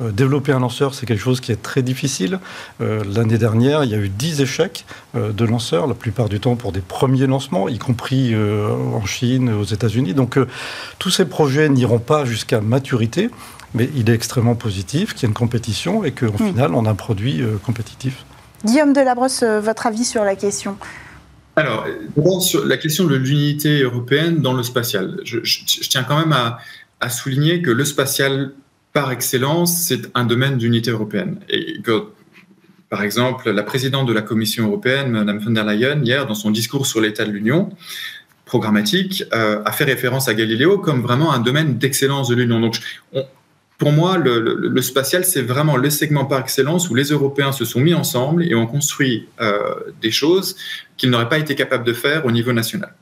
[0.00, 2.38] développer un lanceur, c'est quelque chose qui est très difficile.
[2.80, 4.84] L'année dernière, il y a eu 10 échecs
[5.14, 9.64] de lanceurs, la plupart du temps pour des premiers lancements, y compris en Chine, aux
[9.64, 10.14] États-Unis.
[10.20, 10.46] Donc euh,
[10.98, 13.30] tous ces projets n'iront pas jusqu'à maturité,
[13.72, 16.90] mais il est extrêmement positif qu'il y ait une compétition et qu'au final, on a
[16.90, 18.26] un produit euh, compétitif.
[18.66, 20.76] Guillaume Delabrosse, euh, votre avis sur la question?
[21.56, 21.86] Alors,
[22.40, 25.38] sur la question de l'unité européenne dans le spatial, je,
[25.88, 26.58] tiens quand même à,
[27.00, 28.52] à souligner que le spatial,
[28.92, 31.40] par excellence, c'est un domaine d'unité européenne.
[31.48, 32.08] Et que,
[32.90, 36.50] par exemple, la présidente de la Commission européenne, Mme von der Leyen, hier, dans son
[36.50, 37.70] discours sur l'état de l'Union,
[38.50, 42.58] programmatique, euh, a fait référence à Galiléo comme vraiment un domaine d'excellence de l'Union.
[42.58, 42.80] Donc,
[43.78, 47.78] pour moi, le, spatial, c'est vraiment le segment par excellence où les Européens se sont
[47.78, 50.56] mis ensemble et ont construit euh, des choses
[50.96, 52.92] qu'ils n'auraient pas été capables de faire au niveau national.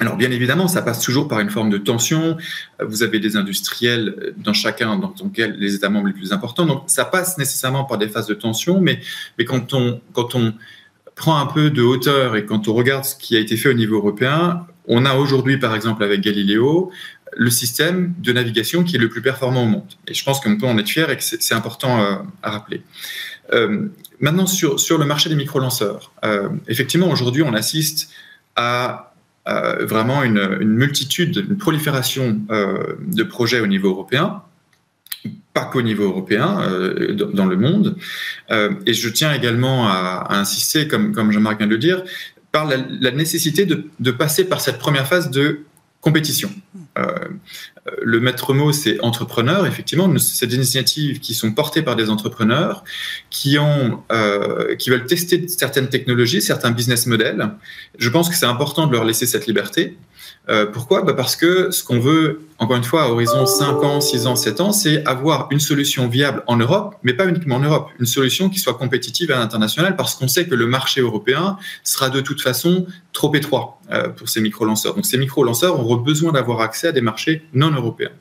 [0.00, 2.36] Alors bien évidemment, ça passe toujours par une forme de tension.
[2.80, 5.14] Vous avez des industriels dans chacun, dans
[5.56, 6.66] les États membres les plus importants.
[6.66, 8.98] Donc ça passe nécessairement par des phases de tension, mais,
[9.38, 10.52] mais quand, on, quand on
[11.14, 13.74] prend un peu de hauteur et quand on regarde ce qui a été fait au
[13.74, 16.90] niveau européen, on a aujourd'hui, par exemple, avec Galileo,
[17.36, 19.92] le système de navigation qui est le plus performant au monde.
[20.06, 22.82] Et je pense qu'on peut en être fier et que c'est important euh, à rappeler.
[23.52, 23.88] Euh,
[24.20, 28.10] maintenant, sur, sur le marché des micro-lanceurs, euh, effectivement, aujourd'hui, on assiste
[28.56, 29.10] à
[29.46, 34.40] vraiment une, une, multitude, une prolifération de projets au niveau européen,
[35.52, 36.58] pas qu'au niveau européen,
[37.16, 37.96] dans le monde.
[38.50, 42.02] et je tiens également à, insister, comme, comme Jean-Marc vient de le dire,
[42.54, 45.64] par la, nécessité de, passer par cette première phase de
[46.00, 46.50] compétition.
[46.96, 47.04] Euh,
[48.00, 49.66] le maître mot, c'est entrepreneur.
[49.66, 52.84] Effectivement, c'est des initiatives qui sont portées par des entrepreneurs
[53.28, 57.50] qui, ont, euh, qui veulent tester certaines technologies, certains business models.
[57.98, 59.96] Je pense que c'est important de leur laisser cette liberté.
[60.50, 61.02] Euh, pourquoi?
[61.02, 64.36] Bah Parce que ce qu'on veut, encore une fois, à horizon 5 ans, 6 ans,
[64.36, 68.06] 7 ans, c'est avoir une solution viable en Europe, mais pas uniquement en Europe, une
[68.06, 72.20] solution qui soit compétitive à l'international, parce qu'on sait que le marché européen sera de
[72.20, 74.94] toute façon trop étroit euh, pour ces micro-lanceurs.
[74.94, 78.12] Donc ces micro-lanceurs auront besoin d'avoir accès à des marchés non européens.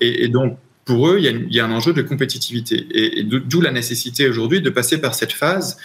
[0.00, 2.86] Et, donc, pour eux, il y, a, un enjeu de compétitivité.
[2.90, 5.76] Et, et d'où la nécessité aujourd'hui de passer par cette phase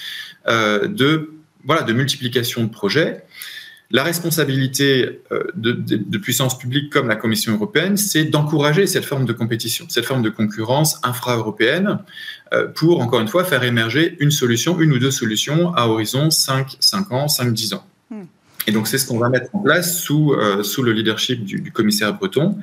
[0.47, 1.31] euh, de,
[1.63, 3.23] voilà, de multiplication de projets.
[3.93, 9.05] La responsabilité euh, de, de, de puissances publiques comme la Commission européenne, c'est d'encourager cette
[9.05, 11.99] forme de compétition, cette forme de concurrence infra-européenne
[12.53, 16.31] euh, pour, encore une fois, faire émerger une solution, une ou deux solutions à horizon
[16.31, 17.85] 5, 5 ans, 5, 10 ans.
[18.09, 18.23] Hmm.
[18.65, 21.61] Et donc, c'est ce qu'on va mettre en place sous, euh, sous le leadership du,
[21.61, 22.57] du commissaire breton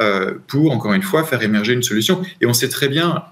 [0.00, 2.20] euh, pour, encore une fois, faire émerger une solution.
[2.40, 3.22] Et on sait très bien,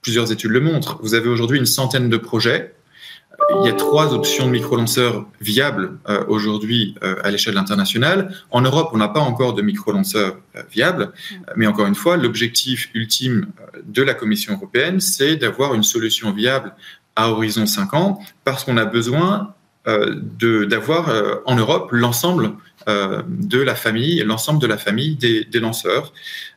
[0.00, 2.75] plusieurs études le montrent, vous avez aujourd'hui une centaine de projets
[3.60, 8.34] il y a trois options de micro-lanceurs viables euh, aujourd'hui euh, à l'échelle internationale.
[8.50, 11.12] En Europe, on n'a pas encore de micro-lanceurs euh, viables,
[11.54, 13.46] mais encore une fois, l'objectif ultime
[13.84, 16.74] de la Commission européenne, c'est d'avoir une solution viable
[17.14, 19.52] à horizon 5 ans, parce qu'on a besoin
[20.40, 21.08] d'avoir
[21.46, 22.54] en Europe l'ensemble
[22.86, 26.12] de la famille, l'ensemble de la famille des, des lanceurs.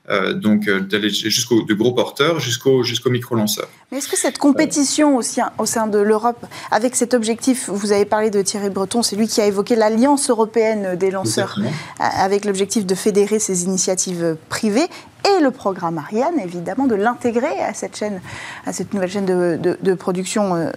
[0.09, 3.69] Euh, donc euh, d'aller jusqu'au de gros porteurs jusqu'au jusqu'au micro lanceurs.
[3.91, 8.05] Mais est-ce que cette compétition aussi au sein de l'Europe, avec cet objectif, vous avez
[8.05, 11.71] parlé de Thierry Breton, c'est lui qui a évoqué l'alliance européenne des lanceurs, Exactement.
[11.99, 14.87] avec l'objectif de fédérer ces initiatives privées
[15.25, 18.19] et le programme Ariane, évidemment, de l'intégrer à cette chaîne,
[18.65, 20.71] à cette nouvelle chaîne de, de, de production euh,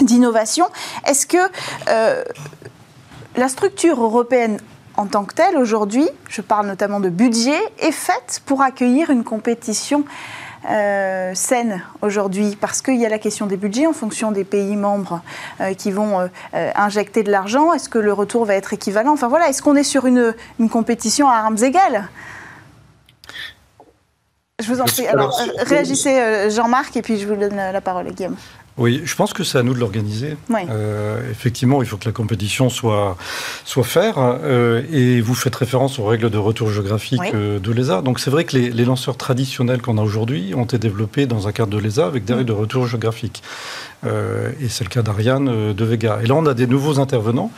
[0.00, 0.66] d'innovation.
[1.08, 1.38] Est-ce que
[1.88, 2.22] euh,
[3.36, 4.58] la structure européenne
[4.96, 9.24] en tant que telle, aujourd'hui, je parle notamment de budget, est faite pour accueillir une
[9.24, 10.04] compétition
[10.70, 14.76] euh, saine aujourd'hui Parce qu'il y a la question des budgets en fonction des pays
[14.76, 15.20] membres
[15.60, 17.74] euh, qui vont euh, injecter de l'argent.
[17.74, 19.12] Est-ce que le retour va être équivalent?
[19.12, 22.08] Enfin voilà, est-ce qu'on est sur une, une compétition à armes égales?
[24.62, 25.06] Je vous en prie.
[25.06, 28.36] Alors, réagissez, Jean-Marc, et puis je vous donne la parole, Guillaume.
[28.76, 30.36] Oui, je pense que c'est à nous de l'organiser.
[30.50, 30.62] Oui.
[30.68, 33.16] Euh, effectivement, il faut que la compétition soit,
[33.64, 34.14] soit faire.
[34.18, 38.02] Euh, et vous faites référence aux règles de retour géographique euh, de l'ESA.
[38.02, 41.46] Donc c'est vrai que les, les lanceurs traditionnels qu'on a aujourd'hui ont été développés dans
[41.46, 43.44] un cadre de l'ESA avec des règles de retour géographique.
[44.04, 46.18] Euh, et c'est le cas d'Ariane euh, de Vega.
[46.22, 47.50] Et là, on a des nouveaux intervenants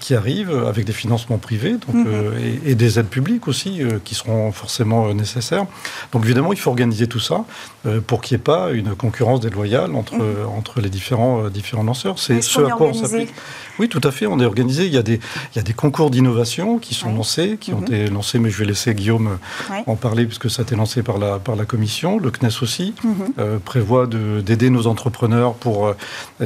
[0.00, 2.64] qui arrivent avec des financements privés donc, mm -hmm.
[2.66, 3.72] et, et, des aides publiques aussi
[4.04, 5.66] qui seront forcément nécessaires.
[6.12, 7.38] Donc évidemment, il faut organiser tout ça
[8.08, 10.58] pour qu'il n'y ait pas une concurrence déloyale entre, mm -hmm.
[10.58, 12.16] entre les différents, différents lanceurs.
[12.24, 13.32] C'est ce à quoi on s'applique.
[13.78, 14.26] Oui, tout à fait.
[14.26, 14.86] On est organisé.
[14.86, 15.18] Il y a des,
[15.52, 17.16] il y a des concours d'innovation qui sont oui.
[17.16, 17.78] lancés, qui mm -hmm.
[17.78, 19.38] ont été lancés, mais je vais laisser Guillaume
[19.70, 19.78] oui.
[19.86, 22.10] en parler puisque ça a été lancé par la, par la Commission.
[22.18, 23.14] Le CNES aussi mm -hmm.
[23.38, 24.06] euh, prévoit
[24.46, 25.94] d'aider nos entrepreneurs pour euh,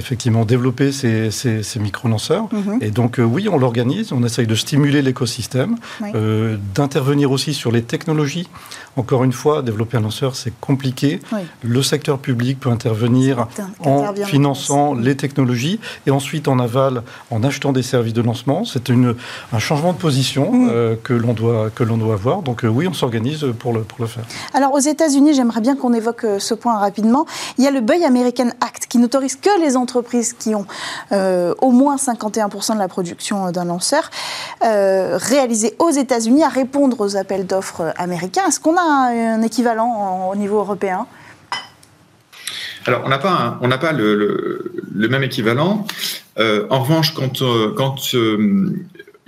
[0.01, 2.47] effectivement développer ces, ces, ces micro-lanceurs.
[2.53, 2.85] Mm -hmm.
[2.87, 4.07] Et donc, euh, oui, on l'organise.
[4.19, 5.73] On essaye de stimuler l'écosystème,
[6.03, 6.11] oui.
[6.15, 8.49] Euh, d'intervenir aussi sur les technologies.
[9.03, 11.11] Encore une fois, développer un lanceur, c'est compliqué.
[11.77, 13.33] Le secteur public peut intervenir
[13.93, 13.99] en
[14.35, 16.95] finançant les technologies et ensuite en aval
[17.31, 18.65] en achetant des services de lancement.
[18.65, 20.69] C'est un changement de position mm.
[20.71, 22.43] euh, que l'on doit, que doit avoir.
[22.43, 24.25] Donc euh, oui, on s'organise pour le, pour le faire.
[24.55, 27.27] Alors aux États-Unis, j'aimerais bien qu'on évoque euh, ce point rapidement.
[27.59, 30.67] Il y a le Buy American Act qui n'autorise que les entreprises qui ont
[31.11, 34.11] au moins 51% de la production d'un lanceur
[34.61, 38.43] réalisé aux États-Unis à répondre aux appels d'offres américains.
[38.49, 41.07] Est-ce qu'on a un, équivalent au niveau européen?
[42.89, 45.87] Alors, on n'a pas, le, même équivalent.
[46.37, 47.43] en revanche, quand,
[47.77, 48.15] quand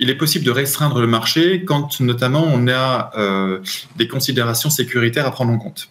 [0.01, 3.59] il est possible de restreindre le marché quand notamment on a euh,
[3.97, 5.89] des considérations sécuritaires à prendre en compte.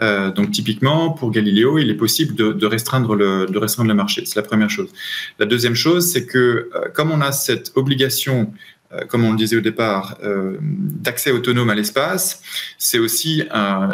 [0.00, 4.24] Euh, donc typiquement, pour Galileo, il est possible de, restreindre, le, marché.
[4.24, 4.88] C'est la première chose.
[5.38, 8.52] La deuxième chose, c'est que euh, comme on a cette obligation,
[9.08, 10.18] comme on le disait au départ,
[10.62, 12.42] d'accès autonome à l'espace,
[12.78, 13.90] c'est aussi, un,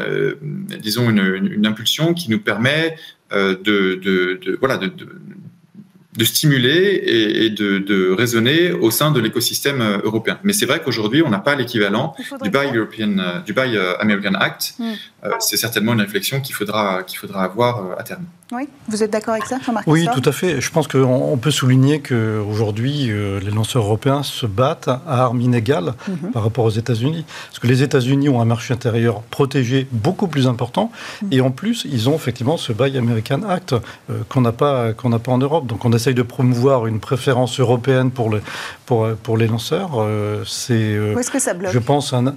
[0.81, 2.97] disons, une, impulsion qui nous permet
[3.33, 4.93] de, de, voilà, de,
[6.17, 10.39] de stimuler et, de, raisonner au sein de l'écosystème euh, européen.
[10.45, 13.99] Mais c'est vrai qu'aujourd'hui, on n'a pas l'équivalent du Buy, European, euh, du Buy euh,
[13.99, 14.75] American Act.
[14.79, 14.93] Hmm.
[15.41, 18.25] c'est certainement une réflexion qu'il faudra, qu'il faudra avoir à terme.
[18.53, 20.61] Oui, vous êtes d'accord avec ça, Jean-Marc Oui, tout à fait.
[20.61, 23.11] Je pense qu'on peut souligner qu'aujourd'hui,
[23.43, 26.31] les lanceurs européens se battent à armes inégales mhm.
[26.31, 27.25] par rapport aux États-Unis.
[27.49, 30.93] Parce que les États-Unis ont un marché intérieur protégé beaucoup plus important.
[31.23, 31.29] Mhm.
[31.33, 33.75] Et en plus, ils ont effectivement ce Buy American Act
[34.29, 35.67] qu'on n'a pas, qu'on n'a pas en Europe.
[35.67, 38.43] Donc on a essaye de promouvoir une préférence européenne pour, le,
[38.85, 39.93] pour, pour les lanceurs.
[39.97, 42.35] Euh, c'est, euh, Où est-ce que ça bloque Je pense un,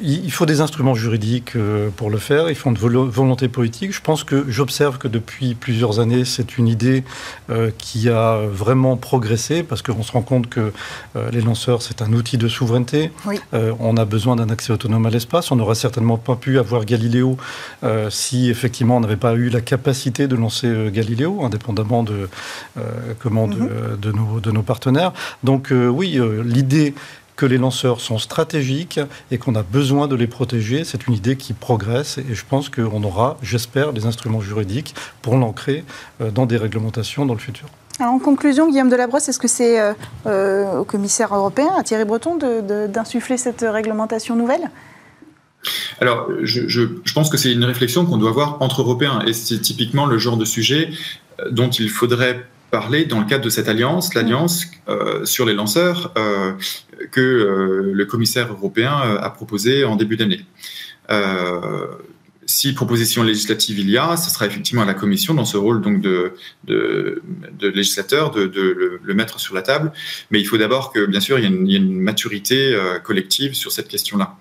[0.00, 3.92] il faut des instruments juridiques euh, pour le faire, il faut une volonté politique.
[3.92, 7.04] Je pense que j'observe que depuis plusieurs années, c'est une idée
[7.50, 10.72] euh, qui a vraiment progressé parce qu'on se rend compte que
[11.16, 13.10] euh, les lanceurs, c'est un outil de souveraineté.
[13.52, 15.50] on a besoin d'un accès autonome à l'espace.
[15.50, 17.36] On n'aurait certainement pas pu avoir Galiléo
[18.10, 22.28] si effectivement on n'avait pas eu la capacité de lancer Galiléo, indépendamment de,
[23.18, 25.12] comment, de, de, nos, de nos partenaires.
[25.44, 26.94] Donc oui, l'idée
[27.36, 28.98] que les lanceurs sont stratégiques
[29.30, 30.84] et qu'on a besoin de les protéger.
[30.84, 35.36] C'est une idée qui progresse et je pense qu'on aura, j'espère, des instruments juridiques pour
[35.36, 35.84] l'ancrer
[36.20, 37.68] euh, dans des réglementations dans le futur.
[37.98, 39.92] Alors en conclusion, Guillaume Delabrosse, est-ce que c'est euh,
[40.26, 42.36] euh, au commissaire européen, à Thierry Breton,
[42.88, 44.70] d'insuffler cette réglementation nouvelle?
[46.00, 49.58] Alors, je, je, pense que c'est une réflexion qu'on doit avoir entre Européens, et c'est
[49.58, 50.90] typiquement le genre de sujet
[51.50, 52.46] dont il faudrait
[52.80, 56.52] parler dans le cadre de cette alliance, l'alliance euh, sur les lanceurs euh,
[57.10, 58.92] que euh, le commissaire européen
[59.28, 60.42] a proposé en début d'année.
[62.44, 65.80] si proposition législative il y a, ce sera effectivement à la Commission, dans ce rôle
[65.80, 67.22] donc de, de,
[67.80, 69.90] législateur, de, le, mettre sur la table.
[70.30, 72.58] Mais il faut d'abord que, bien sûr, il y ait une, maturité
[73.08, 74.36] collective sur cette question-là.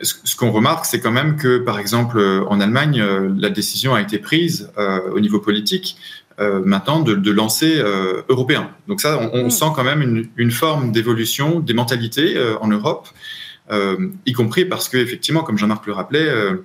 [0.00, 2.18] Ce, qu'on remarque, c'est quand même que, par exemple,
[2.52, 2.98] en Allemagne,
[3.46, 4.70] la décision a été prise
[5.16, 5.96] au niveau politique
[6.40, 8.70] euh, maintenant de, de lancer euh, européen.
[8.86, 9.50] Donc ça, on, mm.
[9.50, 13.08] sent quand même une, une forme d'évolution des mentalités euh, en Europe,
[14.24, 16.64] y compris parce que effectivement, comme Jean-Marc le rappelait, euh,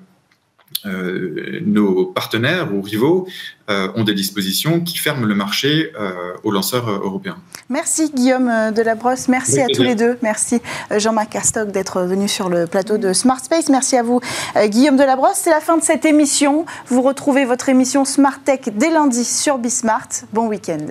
[0.85, 3.27] nos partenaires ou rivaux
[3.69, 7.37] euh, ont des dispositions qui ferment le marché euh, aux lanceurs européens.
[7.69, 10.17] Merci Guillaume Delabrosse, merci à tous les deux.
[10.21, 10.61] Merci
[10.91, 13.69] Jean-Marc Castoc d'être venu sur le plateau de Smart Space.
[13.69, 14.19] Merci à vous
[14.65, 15.37] Guillaume Delabrosse.
[15.37, 16.65] C'est la fin de cette émission.
[16.87, 20.09] Vous retrouvez votre émission Smart Tech dès lundi sur Bismart.
[20.33, 20.87] Bon week-end.